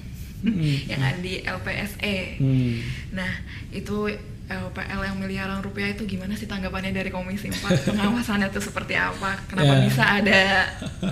yang 0.90 1.00
ada 1.00 1.18
di 1.18 1.42
LPSE. 1.42 2.40
Hmm. 2.40 2.80
Nah 3.12 3.30
itu 3.70 4.10
LPL 4.42 5.00
yang 5.06 5.16
miliaran 5.16 5.64
rupiah 5.64 5.88
itu 5.88 6.04
gimana 6.04 6.36
sih 6.36 6.44
tanggapannya 6.44 6.92
dari 6.92 7.08
Komisi 7.08 7.48
4 7.48 7.88
pengawasannya 7.88 8.52
itu 8.52 8.60
seperti 8.60 8.98
apa? 8.98 9.38
Kenapa 9.48 9.80
Ya. 9.80 9.82
bisa 9.86 10.04
ada 10.04 10.40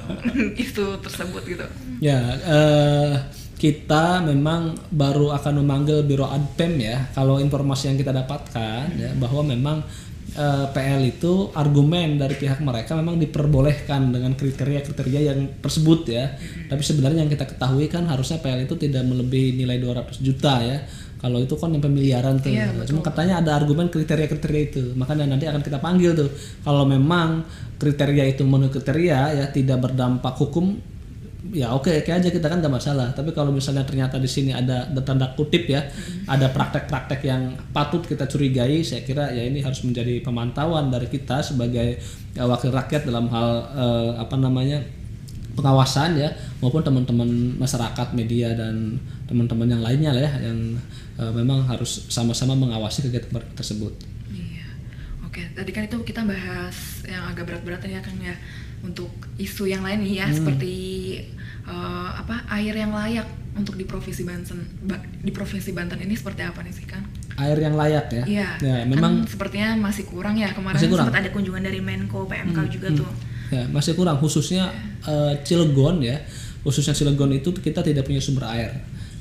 isu 0.65 1.01
tersebut 1.01 1.43
gitu? 1.47 1.67
Ya, 2.03 2.21
eh, 2.37 3.13
kita 3.61 4.25
memang 4.25 4.73
baru 4.89 5.37
akan 5.37 5.61
memanggil 5.61 6.01
Biro 6.09 6.25
Adpem 6.25 6.81
ya. 6.81 7.13
Kalau 7.13 7.37
informasi 7.37 7.93
yang 7.93 8.01
kita 8.01 8.09
dapatkan 8.09 8.97
ya 8.97 9.13
bahwa 9.21 9.45
memang 9.45 9.85
eh, 10.33 10.67
PL 10.73 11.05
itu 11.05 11.53
argumen 11.53 12.17
dari 12.17 12.41
pihak 12.41 12.65
mereka 12.65 12.97
memang 12.97 13.21
diperbolehkan 13.21 14.17
dengan 14.17 14.33
kriteria-kriteria 14.33 15.21
yang 15.29 15.61
tersebut 15.61 16.09
ya. 16.09 16.41
Tapi 16.73 16.81
sebenarnya 16.81 17.29
yang 17.29 17.29
kita 17.29 17.45
ketahui 17.45 17.93
kan 17.93 18.09
harusnya 18.09 18.41
PL 18.41 18.65
itu 18.65 18.81
tidak 18.81 19.05
melebihi 19.05 19.61
nilai 19.61 19.77
200 19.77 20.25
juta 20.25 20.65
ya. 20.65 20.81
Kalau 21.21 21.37
itu 21.37 21.53
kan 21.61 21.69
yang 21.69 21.85
pemiliaran 21.85 22.41
tuh. 22.41 22.49
Iya, 22.49 22.73
Cuma 22.89 23.05
katanya 23.05 23.45
ada 23.45 23.53
argumen 23.61 23.93
kriteria-kriteria 23.93 24.63
itu. 24.73 24.97
Makanya 24.97 25.29
nanti 25.29 25.45
akan 25.45 25.61
kita 25.61 25.77
panggil 25.77 26.17
tuh. 26.17 26.33
Kalau 26.65 26.89
memang 26.89 27.45
kriteria 27.77 28.25
itu 28.25 28.41
memenuhi 28.41 28.73
kriteria 28.73 29.37
ya 29.37 29.45
tidak 29.53 29.85
berdampak 29.85 30.33
hukum 30.41 30.81
ya 31.51 31.75
oke 31.75 31.91
oke 31.91 32.11
aja 32.11 32.31
kita 32.31 32.47
kan 32.47 32.63
nggak 32.63 32.71
masalah 32.71 33.11
tapi 33.11 33.35
kalau 33.35 33.51
misalnya 33.51 33.83
ternyata 33.83 34.23
di 34.23 34.31
sini 34.31 34.55
ada 34.55 34.87
tanda 35.03 35.35
kutip 35.35 35.67
ya 35.67 35.83
ada 36.31 36.51
praktek-praktek 36.51 37.21
yang 37.27 37.59
patut 37.75 38.07
kita 38.07 38.31
curigai 38.31 38.87
saya 38.87 39.03
kira 39.03 39.35
ya 39.35 39.43
ini 39.43 39.59
harus 39.61 39.83
menjadi 39.83 40.23
pemantauan 40.23 40.95
dari 40.95 41.11
kita 41.11 41.43
sebagai 41.43 41.99
ya, 42.35 42.47
wakil 42.47 42.71
rakyat 42.71 43.03
dalam 43.03 43.27
hal 43.29 43.49
eh, 43.75 44.11
apa 44.23 44.35
namanya 44.39 44.79
pengawasan 45.59 46.17
ya 46.17 46.31
maupun 46.63 46.81
teman-teman 46.81 47.59
masyarakat 47.59 48.15
media 48.15 48.55
dan 48.55 48.97
teman-teman 49.27 49.67
yang 49.67 49.83
lainnya 49.83 50.11
lah 50.15 50.23
ya 50.23 50.33
yang 50.51 50.59
eh, 51.19 51.33
memang 51.35 51.67
harus 51.67 52.07
sama-sama 52.07 52.55
mengawasi 52.55 53.11
kegiatan 53.11 53.43
tersebut 53.59 53.93
Iya. 54.31 54.67
Oke, 55.27 55.43
tadi 55.55 55.71
kan 55.75 55.87
itu 55.87 55.99
kita 56.07 56.23
bahas 56.23 57.03
yang 57.07 57.27
agak 57.31 57.51
berat-berat 57.51 57.83
ya 57.87 58.03
Kang 58.03 58.19
ya. 58.23 58.35
Untuk 58.81 59.13
isu 59.37 59.69
yang 59.69 59.85
lain 59.85 60.01
nih 60.01 60.25
ya 60.25 60.27
seperti 60.33 60.75
eh, 61.21 61.21
apa 61.21 61.30
air 62.61 62.77
yang 62.77 62.93
layak 62.93 63.25
untuk 63.53 63.75
di 63.75 63.83
provinsi 63.83 64.23
Banten 64.23 64.59
Ba- 64.83 65.01
di 65.01 65.31
provinsi 65.31 65.71
Banten 65.71 65.99
ini 65.99 66.13
seperti 66.13 66.43
apa 66.43 66.61
nih 66.61 66.71
sih 66.71 66.85
Kang? 66.85 67.03
air 67.37 67.57
yang 67.59 67.73
layak 67.73 68.07
ya 68.11 68.23
Iya. 68.23 68.49
ya 68.61 68.77
kan 68.79 68.87
memang 68.87 69.13
sepertinya 69.25 69.73
masih 69.81 70.05
kurang 70.05 70.37
ya 70.37 70.53
kemarin 70.53 70.77
Masih 70.77 70.89
kurang. 70.89 71.09
Hmm. 71.09 71.13
sempat 71.13 71.25
ada 71.25 71.33
kunjungan 71.33 71.63
dari 71.63 71.81
Menko 71.81 72.21
PMK 72.25 72.59
juga 72.71 72.89
tuh. 72.95 73.09
Ya, 73.49 73.65
masih 73.67 73.93
kurang 73.95 74.17
khususnya 74.17 74.69
eh, 75.03 75.35
Cilegon 75.41 75.99
ya. 76.01 76.21
Khususnya 76.61 76.93
Cilegon 76.93 77.33
itu 77.33 77.51
kita 77.51 77.81
tidak 77.81 78.05
punya 78.05 78.21
sumber 78.21 78.45
air. 78.47 78.71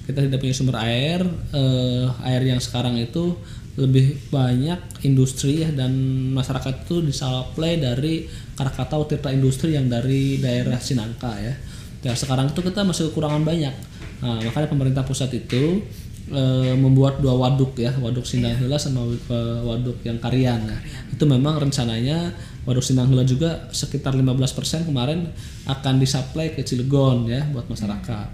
Kita 0.04 0.20
tidak 0.20 0.38
punya 0.38 0.52
sumber 0.52 0.78
air. 0.78 1.24
eh, 1.50 2.06
air 2.24 2.42
yang 2.46 2.60
sekarang 2.60 2.94
itu 2.96 3.40
lebih 3.74 4.06
banyak 4.28 4.76
industri 5.02 5.64
ya 5.64 5.72
dan 5.72 5.96
masyarakat 6.30 6.84
itu 6.84 7.00
disuplai 7.02 7.80
dari 7.80 8.28
Krakatau 8.54 9.08
Tirta 9.08 9.32
Industri 9.32 9.72
yang 9.72 9.88
dari 9.88 10.36
daerah 10.38 10.76
Sinangka 10.78 11.32
ya. 11.40 11.56
Ya 12.00 12.16
sekarang 12.16 12.52
itu 12.52 12.62
kita 12.64 12.82
masih 12.88 13.12
kekurangan 13.12 13.44
banyak. 13.44 13.76
Nah, 14.20 14.40
makanya 14.44 14.68
pemerintah 14.72 15.04
pusat 15.04 15.32
itu 15.36 15.84
eh, 16.32 16.76
membuat 16.76 17.20
dua 17.20 17.36
waduk 17.36 17.76
ya, 17.80 17.92
waduk 18.00 18.24
Sindang 18.24 18.56
Heula 18.56 18.80
sama 18.80 19.08
eh, 19.08 19.60
waduk 19.64 20.00
yang 20.08 20.20
Karian. 20.20 20.64
Nah, 20.64 20.80
itu 21.12 21.24
memang 21.28 21.60
rencananya 21.60 22.32
waduk 22.64 22.84
Sindang 22.84 23.12
Heula 23.12 23.24
juga 23.28 23.68
sekitar 23.72 24.16
15% 24.16 24.88
kemarin 24.88 25.28
akan 25.68 25.94
disuplai 26.00 26.56
ke 26.56 26.64
Cilegon 26.64 27.28
ya 27.28 27.44
buat 27.52 27.68
masyarakat. 27.68 28.28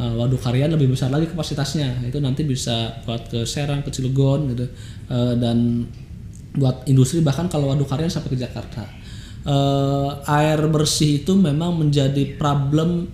Nah, 0.00 0.16
waduk 0.16 0.40
Karian 0.40 0.72
lebih 0.72 0.92
besar 0.96 1.12
lagi 1.12 1.28
kapasitasnya. 1.28 2.00
Itu 2.08 2.24
nanti 2.24 2.44
bisa 2.48 3.04
buat 3.04 3.28
ke 3.28 3.44
Serang, 3.44 3.84
ke 3.84 3.92
Cilegon 3.92 4.56
gitu. 4.56 4.64
Eh, 5.12 5.34
dan 5.36 5.84
buat 6.50 6.82
industri 6.88 7.20
bahkan 7.20 7.52
kalau 7.52 7.68
waduk 7.68 7.84
Karian 7.84 8.08
sampai 8.08 8.32
ke 8.32 8.38
Jakarta. 8.40 8.99
Eh, 9.44 10.10
air 10.26 10.60
bersih 10.68 11.24
itu 11.24 11.32
memang 11.36 11.76
menjadi 11.76 12.36
problem 12.36 13.08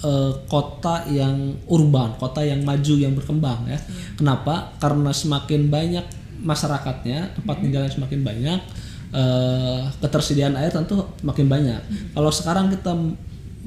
eh, 0.00 0.32
kota 0.48 1.04
yang 1.10 1.56
urban, 1.68 2.16
kota 2.16 2.40
yang 2.44 2.64
maju 2.64 2.94
yang 2.96 3.12
berkembang 3.12 3.68
ya. 3.68 3.78
Kenapa? 4.16 4.72
Karena 4.80 5.12
semakin 5.12 5.68
banyak 5.68 6.06
masyarakatnya, 6.40 7.36
tempat 7.36 7.56
tinggalnya 7.60 7.92
semakin 7.92 8.20
banyak, 8.24 8.60
eh, 9.12 9.82
ketersediaan 10.00 10.56
air 10.56 10.72
tentu 10.72 11.04
makin 11.20 11.46
banyak. 11.46 11.80
Kalau 12.16 12.32
sekarang 12.32 12.72
kita 12.72 12.96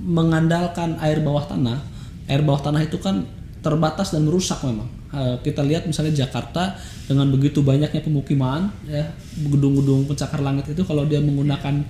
mengandalkan 0.04 0.98
air 1.00 1.22
bawah 1.22 1.46
tanah, 1.46 1.80
air 2.26 2.42
bawah 2.42 2.66
tanah 2.66 2.82
itu 2.82 2.98
kan 2.98 3.24
terbatas 3.64 4.12
dan 4.12 4.28
merusak 4.28 4.60
memang. 4.66 5.03
Eh, 5.14 5.38
kita 5.46 5.62
lihat 5.62 5.86
misalnya 5.86 6.26
Jakarta 6.26 6.74
dengan 7.06 7.30
begitu 7.30 7.62
banyaknya 7.62 8.02
pemukiman, 8.02 8.74
ya 8.90 9.14
gedung-gedung 9.46 10.10
pencakar 10.10 10.42
langit 10.42 10.74
itu 10.74 10.82
kalau 10.82 11.06
dia 11.06 11.22
menggunakan 11.22 11.86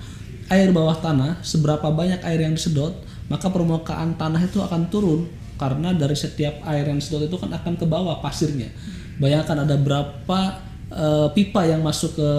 air 0.51 0.69
bawah 0.75 0.99
tanah, 0.99 1.39
seberapa 1.39 1.87
banyak 1.87 2.19
air 2.19 2.43
yang 2.43 2.51
disedot, 2.51 2.91
maka 3.31 3.47
permukaan 3.47 4.19
tanah 4.19 4.43
itu 4.43 4.59
akan 4.59 4.91
turun 4.91 5.31
karena 5.55 5.95
dari 5.95 6.19
setiap 6.19 6.67
air 6.67 6.83
yang 6.83 6.99
disedot 6.99 7.23
itu 7.23 7.39
kan 7.39 7.47
akan 7.55 7.79
ke 7.79 7.87
bawah 7.87 8.19
pasirnya. 8.19 8.67
Bayangkan 9.23 9.63
ada 9.63 9.79
berapa 9.79 10.39
eh, 10.91 11.27
pipa 11.31 11.63
yang 11.63 11.79
masuk 11.79 12.19
ke 12.19 12.29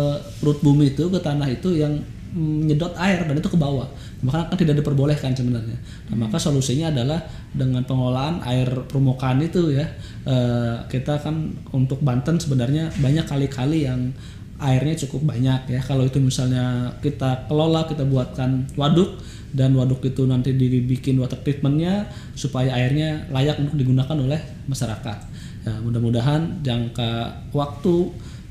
perut 0.45 0.61
bumi 0.61 0.93
itu 0.93 1.09
ke 1.09 1.17
tanah 1.17 1.49
itu 1.49 1.81
yang 1.81 1.97
menyedot 2.37 2.93
air 3.01 3.25
dan 3.25 3.41
itu 3.41 3.49
ke 3.49 3.57
bawah. 3.57 3.89
Maka 4.25 4.49
kan 4.49 4.57
tidak 4.57 4.81
diperbolehkan 4.81 5.37
sebenarnya. 5.37 5.77
Nah, 6.09 6.17
maka 6.27 6.41
solusinya 6.41 6.89
adalah 6.89 7.21
dengan 7.53 7.85
pengelolaan 7.85 8.41
air 8.49 8.67
permukaan 8.89 9.45
itu 9.45 9.77
ya. 9.77 9.85
eh, 10.25 10.77
kita 10.89 11.21
kan 11.21 11.53
untuk 11.77 12.01
Banten 12.01 12.41
sebenarnya 12.41 12.89
banyak 12.97 13.29
kali-kali 13.29 13.85
yang 13.85 14.09
airnya 14.57 14.97
cukup 15.05 15.29
banyak 15.29 15.69
ya. 15.69 15.81
Kalau 15.85 16.09
itu 16.09 16.17
misalnya 16.25 16.89
kita 17.05 17.45
kelola, 17.47 17.85
kita 17.85 18.09
buatkan 18.09 18.65
waduk 18.81 19.21
dan 19.53 19.77
waduk 19.77 20.01
itu 20.03 20.25
nanti 20.25 20.57
dibikin 20.57 21.21
water 21.21 21.39
treatmentnya 21.45 22.09
supaya 22.33 22.73
airnya 22.75 23.29
layak 23.29 23.61
untuk 23.61 23.77
digunakan 23.77 24.17
oleh 24.17 24.41
masyarakat. 24.67 25.19
Ya, 25.65 25.73
mudah-mudahan 25.85 26.65
jangka 26.65 27.45
waktu 27.53 27.95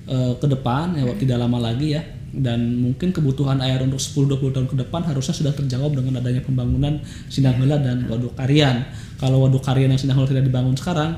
eh, 0.05 0.33
ke 0.37 0.47
depan 0.47 0.93
ya 0.93 1.09
tidak 1.17 1.37
lama 1.41 1.57
lagi 1.57 1.97
ya 1.97 2.01
dan 2.33 2.81
mungkin 2.81 3.13
kebutuhan 3.13 3.61
air 3.61 3.77
untuk 3.85 4.01
10-20 4.01 4.57
tahun 4.57 4.67
ke 4.73 4.75
depan 4.81 5.05
harusnya 5.05 5.37
sudah 5.37 5.53
terjawab 5.53 5.93
dengan 5.93 6.17
adanya 6.17 6.41
pembangunan 6.41 6.97
Sinangheula 7.29 7.77
dan 7.77 8.09
Waduk 8.09 8.33
Karian. 8.33 8.89
Kalau 9.21 9.45
Waduk 9.45 9.61
Karian 9.61 9.93
yang 9.93 10.01
Sinangheula 10.01 10.25
tidak 10.25 10.49
dibangun 10.49 10.73
sekarang, 10.73 11.13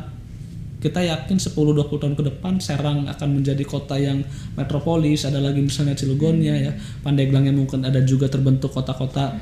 kita 0.83 1.01
yakin 1.01 1.39
10-20 1.39 1.87
tahun 1.87 2.13
ke 2.19 2.23
depan 2.29 2.53
Serang 2.59 3.07
akan 3.07 3.29
menjadi 3.31 3.63
kota 3.63 3.95
yang 3.95 4.21
metropolis, 4.59 5.23
ada 5.23 5.39
lagi 5.39 5.63
misalnya 5.63 5.95
Cilegonnya 5.95 6.55
ya, 6.59 6.71
Pandeglangnya 7.01 7.55
mungkin 7.55 7.87
ada 7.87 8.03
juga 8.03 8.27
terbentuk 8.27 8.75
kota-kota 8.75 9.39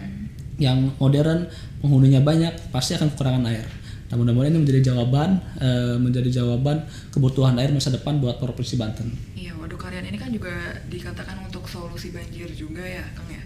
yang 0.62 0.93
modern, 1.01 1.49
penghuninya 1.81 2.21
banyak, 2.21 2.53
pasti 2.69 2.95
akan 2.95 3.12
kekurangan 3.12 3.43
air. 3.49 3.65
Nah, 4.13 4.21
mudah-mudahan 4.21 4.53
ini 4.53 4.62
menjadi 4.62 4.93
jawaban 4.93 5.41
eh, 5.57 5.97
menjadi 5.97 6.29
jawaban 6.29 6.86
kebutuhan 7.09 7.57
air 7.57 7.73
masa 7.73 7.89
depan 7.89 8.21
buat 8.21 8.38
Provinsi 8.38 8.77
Banten. 8.77 9.09
Iya, 9.33 9.57
waduk 9.57 9.81
karian 9.81 10.05
ini 10.05 10.21
kan 10.21 10.29
juga 10.29 10.53
dikatakan 10.86 11.41
untuk 11.63 11.95
solusi 11.95 12.12
banjir 12.12 12.52
juga 12.52 12.84
ya, 12.84 12.99
Kang 13.15 13.32
ya. 13.32 13.39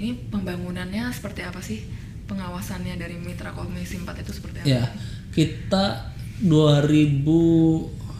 Ini 0.00 0.32
pembangunannya 0.32 1.12
seperti 1.12 1.44
apa 1.44 1.60
sih? 1.60 1.84
Pengawasannya 2.24 2.96
dari 2.96 3.20
Mitra 3.20 3.52
Komisi 3.52 4.00
4 4.00 4.16
itu 4.24 4.32
seperti 4.32 4.64
apa? 4.64 4.72
Ya, 4.80 4.88
kita 5.28 6.08
2019 6.40 8.16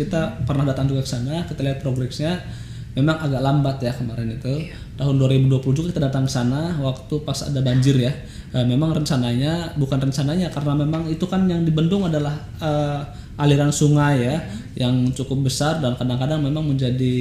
kita 0.00 0.40
pernah 0.48 0.64
datang 0.64 0.88
juga 0.88 1.04
ke 1.04 1.12
sana, 1.12 1.44
kita 1.44 1.60
lihat 1.60 1.84
progresnya 1.84 2.40
memang 2.96 3.20
agak 3.20 3.44
lambat 3.44 3.84
ya 3.84 3.92
kemarin 3.92 4.32
itu. 4.32 4.72
Iya. 4.72 4.80
Tahun 4.96 5.12
2020 5.20 5.76
juga 5.76 5.92
kita 5.92 6.08
datang 6.08 6.24
ke 6.24 6.32
sana 6.32 6.80
waktu 6.80 7.20
pas 7.28 7.36
ada 7.44 7.60
banjir 7.60 8.00
ya. 8.00 8.16
Eh, 8.56 8.64
memang 8.64 8.96
rencananya 8.96 9.76
bukan 9.76 10.08
rencananya 10.08 10.48
karena 10.48 10.72
memang 10.72 11.04
itu 11.12 11.28
kan 11.28 11.44
yang 11.44 11.68
dibendung 11.68 12.08
adalah 12.08 12.32
eh, 12.64 13.00
aliran 13.40 13.72
sungai 13.72 14.28
ya 14.28 14.36
yang 14.76 15.12
cukup 15.12 15.48
besar 15.48 15.80
dan 15.80 15.96
kadang-kadang 15.96 16.40
memang 16.40 16.64
menjadi 16.64 17.16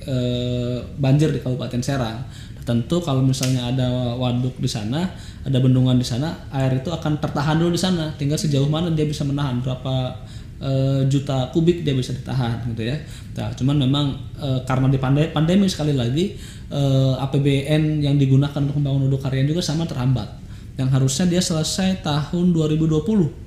eh, 0.00 0.78
banjir 0.96 1.32
di 1.32 1.40
Kabupaten 1.40 1.80
Serang. 1.84 2.24
Tentu 2.66 2.98
kalau 2.98 3.22
misalnya 3.22 3.70
ada 3.70 4.18
waduk 4.18 4.58
di 4.58 4.66
sana, 4.66 5.06
ada 5.46 5.58
bendungan 5.62 5.94
di 5.94 6.02
sana, 6.02 6.34
air 6.50 6.82
itu 6.82 6.90
akan 6.90 7.22
tertahan 7.22 7.62
dulu 7.62 7.78
di 7.78 7.78
sana. 7.78 8.10
Tinggal 8.18 8.34
sejauh 8.34 8.66
mana 8.66 8.90
dia 8.90 9.06
bisa 9.06 9.22
menahan 9.22 9.62
berapa 9.62 10.18
eh, 10.58 11.06
juta 11.06 11.52
kubik 11.54 11.86
dia 11.86 11.94
bisa 11.94 12.10
ditahan 12.10 12.66
gitu 12.74 12.90
ya. 12.90 12.96
Nah, 13.38 13.54
cuman 13.54 13.76
memang 13.86 14.06
eh, 14.42 14.60
karena 14.66 14.90
di 14.90 14.98
pandemi, 14.98 15.30
pandemi 15.30 15.66
sekali 15.70 15.94
lagi 15.94 16.34
eh, 16.72 17.14
APBN 17.22 18.02
yang 18.02 18.18
digunakan 18.18 18.58
untuk 18.58 18.82
membangun 18.82 19.12
waduk 19.12 19.22
harian 19.30 19.46
juga 19.46 19.62
sama 19.62 19.86
terhambat. 19.86 20.26
Yang 20.74 20.88
harusnya 20.90 21.24
dia 21.30 21.42
selesai 21.44 22.02
tahun 22.02 22.50
2020. 22.50 23.45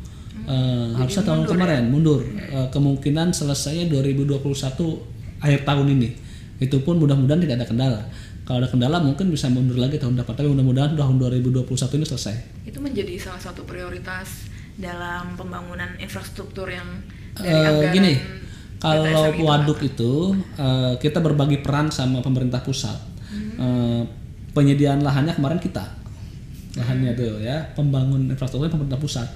Eh, 0.50 0.88
harusnya 0.98 1.24
tahun 1.30 1.46
kemarin 1.46 1.94
mundur. 1.94 2.26
Eh, 2.26 2.68
kemungkinan 2.74 3.30
selesainya 3.30 3.86
2021 3.86 5.06
akhir 5.38 5.62
tahun 5.62 5.88
ini. 5.94 6.10
Itu 6.58 6.82
pun 6.82 6.98
mudah-mudahan 6.98 7.38
tidak 7.46 7.62
ada 7.62 7.68
kendala. 7.70 8.02
Kalau 8.50 8.66
ada 8.66 8.70
kendala 8.74 8.98
mungkin 8.98 9.30
bisa 9.30 9.46
mundur 9.46 9.78
lagi 9.78 10.02
tahun 10.02 10.18
depan. 10.18 10.34
Tapi 10.34 10.50
mudah-mudahan 10.50 10.98
tahun 10.98 11.16
2021 11.22 12.02
ini 12.02 12.06
selesai. 12.10 12.36
Itu 12.66 12.82
menjadi 12.82 13.14
salah 13.22 13.38
satu 13.38 13.62
prioritas 13.62 14.50
dalam 14.74 15.38
pembangunan 15.38 15.94
infrastruktur 16.02 16.66
yang 16.66 16.88
dari 17.38 17.46
Eh, 17.46 17.54
anggaran 17.54 17.94
gini, 17.94 18.14
BTSM 18.18 18.82
kalau 18.82 19.24
itu, 19.30 19.44
waduk 19.46 19.80
Kang. 19.80 19.90
itu 19.94 20.14
eh, 20.58 20.94
kita 20.98 21.20
berbagi 21.22 21.58
peran 21.62 21.94
sama 21.94 22.26
pemerintah 22.26 22.64
pusat. 22.66 22.98
Hmm. 23.30 23.54
Eh, 23.60 24.02
penyediaan 24.58 25.06
lahannya 25.06 25.38
kemarin 25.38 25.62
kita, 25.62 25.86
lahannya 26.74 27.14
tuh 27.14 27.38
ya, 27.38 27.70
pembangun 27.78 28.34
infrastrukturnya 28.34 28.74
pemerintah 28.74 28.98
pusat. 28.98 29.30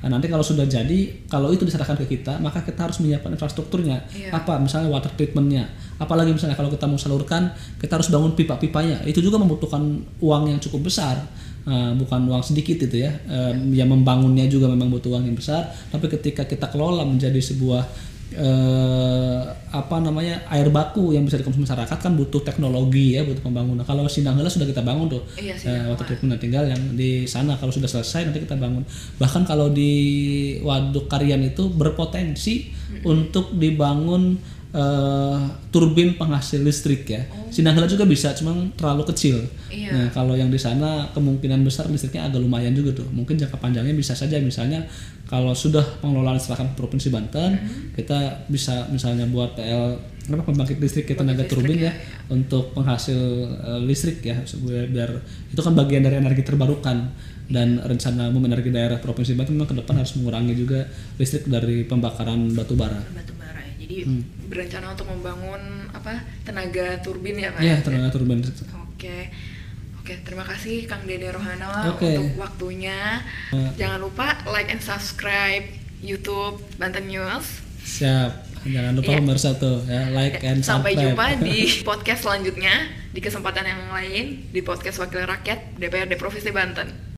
Nah, 0.00 0.08
nanti 0.16 0.32
kalau 0.32 0.40
sudah 0.40 0.64
jadi, 0.64 1.28
kalau 1.28 1.52
itu 1.52 1.68
diserahkan 1.68 1.96
ke 2.00 2.16
kita, 2.16 2.40
maka 2.40 2.64
kita 2.64 2.88
harus 2.88 2.98
menyiapkan 3.04 3.36
infrastrukturnya. 3.36 4.08
Iya. 4.16 4.32
Apa, 4.32 4.56
misalnya 4.56 4.88
water 4.88 5.12
treatmentnya. 5.12 5.68
Apalagi 6.00 6.32
misalnya 6.32 6.56
kalau 6.56 6.72
kita 6.72 6.88
mau 6.88 6.96
salurkan, 6.96 7.52
kita 7.76 8.00
harus 8.00 8.08
bangun 8.08 8.32
pipa-pipanya. 8.32 9.04
Itu 9.04 9.20
juga 9.20 9.36
membutuhkan 9.36 9.80
uang 10.24 10.42
yang 10.48 10.58
cukup 10.58 10.88
besar. 10.88 11.20
Eh, 11.60 11.92
bukan 12.00 12.24
uang 12.24 12.40
sedikit 12.40 12.80
itu 12.80 13.04
ya. 13.04 13.12
Eh, 13.28 13.52
ya 13.76 13.84
membangunnya 13.84 14.48
juga 14.48 14.72
memang 14.72 14.88
butuh 14.88 15.12
uang 15.12 15.28
yang 15.28 15.36
besar. 15.36 15.68
Tapi 15.92 16.08
ketika 16.08 16.48
kita 16.48 16.72
kelola 16.72 17.04
menjadi 17.04 17.36
sebuah 17.36 17.84
eh, 18.34 19.40
apa 19.70 19.96
namanya 20.02 20.42
air 20.50 20.72
baku 20.72 21.14
yang 21.14 21.22
bisa 21.22 21.38
dikonsumsi 21.38 21.68
masyarakat 21.68 21.98
kan 22.00 22.12
butuh 22.18 22.42
teknologi 22.42 23.14
ya 23.14 23.22
butuh 23.22 23.42
pembangunan. 23.44 23.84
Kalau 23.86 24.06
Sindanggala 24.10 24.50
sudah 24.50 24.66
kita 24.66 24.82
bangun 24.82 25.06
tuh 25.10 25.22
Iya 25.38 25.54
eh, 25.54 25.94
treatment 26.00 26.30
Nah, 26.30 26.38
tinggal 26.38 26.62
yang 26.70 26.94
di 26.94 27.26
sana 27.26 27.58
kalau 27.58 27.74
sudah 27.74 27.90
selesai 27.90 28.30
nanti 28.30 28.46
kita 28.46 28.54
bangun. 28.54 28.86
Bahkan 29.18 29.42
kalau 29.42 29.66
di 29.74 29.92
waduk 30.62 31.10
Karian 31.10 31.42
itu 31.42 31.66
berpotensi 31.66 32.70
untuk 33.02 33.54
dibangun 33.58 34.38
eh, 34.70 35.38
turbin 35.70 36.14
penghasil 36.14 36.62
listrik 36.62 37.06
ya 37.06 37.22
Sindanggala 37.50 37.90
juga 37.90 38.06
bisa 38.06 38.30
cuma 38.34 38.54
terlalu 38.78 39.06
kecil 39.10 39.42
Iya. 39.70 39.90
nah 39.94 40.06
kalau 40.10 40.34
yang 40.34 40.50
di 40.50 40.58
sana 40.58 41.06
kemungkinan 41.14 41.62
besar 41.62 41.86
listriknya 41.90 42.26
agak 42.26 42.42
lumayan 42.42 42.74
juga 42.74 42.90
tuh 43.02 43.06
mungkin 43.10 43.38
jangka 43.38 43.58
panjangnya 43.58 43.94
bisa 43.94 44.14
saja 44.14 44.38
misalnya 44.42 44.82
kalau 45.30 45.54
sudah 45.54 45.82
pengelolaan 46.02 46.38
serahkan 46.38 46.74
provinsi 46.74 47.10
Banten 47.14 47.54
kita 47.94 48.46
bisa 48.50 48.90
misalnya 48.90 49.30
buat 49.30 49.54
PL 49.54 49.98
apa 50.30 50.46
pembangkit 50.46 50.78
listrik 50.78 51.10
ya 51.10 51.16
tenaga 51.18 51.42
listrik 51.42 51.50
turbin 51.58 51.78
ya, 51.82 51.90
ya, 51.90 51.92
untuk 52.30 52.70
penghasil 52.74 53.18
eh, 53.50 53.80
listrik 53.82 54.22
ya 54.22 54.38
supaya 54.46 54.86
biar 54.86 55.10
itu 55.50 55.58
kan 55.58 55.74
bagian 55.74 56.02
dari 56.06 56.22
energi 56.22 56.42
terbarukan 56.46 57.10
dan 57.50 57.82
rencana 57.82 58.30
umum 58.30 58.46
energi 58.46 58.70
daerah 58.70 59.02
provinsi 59.02 59.34
Banten 59.34 59.58
memang 59.58 59.74
ke 59.74 59.76
depan 59.82 59.98
harus 59.98 60.14
mengurangi 60.14 60.54
juga 60.54 60.86
listrik 61.18 61.50
dari 61.50 61.82
pembakaran 61.82 62.54
batu 62.54 62.78
bara. 62.78 62.94
batu 63.10 63.34
bara. 63.34 63.39
Jadi 63.90 64.06
Hmm. 64.06 64.22
berencana 64.46 64.94
untuk 64.94 65.10
membangun 65.10 65.58
apa 65.90 66.14
tenaga 66.42 67.02
turbin 67.02 67.34
ya 67.34 67.50
Pak? 67.50 67.58
Ya 67.58 67.74
tenaga 67.82 68.06
turbin. 68.08 68.38
Oke. 68.86 69.34
Oke, 69.98 70.14
terima 70.22 70.42
kasih 70.42 70.86
Kang 70.86 71.02
Dede 71.04 71.26
Rohana 71.28 71.90
Oke. 71.90 72.06
untuk 72.08 72.38
waktunya. 72.38 73.18
Jangan 73.50 73.98
lupa 73.98 74.46
like 74.46 74.70
and 74.70 74.78
subscribe 74.78 75.66
YouTube 75.98 76.62
Banten 76.76 77.04
News. 77.04 77.66
Siap. 77.80 78.46
Jangan 78.62 78.94
lupa 78.94 79.10
Iya. 79.10 79.18
pemirsa 79.18 79.50
tuh 79.56 79.82
ya 79.84 80.06
like 80.12 80.38
and 80.40 80.62
Sampai 80.62 80.94
subscribe. 80.94 81.10
jumpa 81.10 81.26
di 81.42 81.58
podcast 81.88 82.20
selanjutnya 82.22 82.74
di 83.10 83.18
kesempatan 83.18 83.64
yang 83.64 83.82
lain 83.90 84.46
di 84.46 84.60
podcast 84.60 85.00
Wakil 85.00 85.26
Rakyat 85.26 85.74
DPRD 85.74 86.14
Provinsi 86.14 86.54
Banten. 86.54 87.09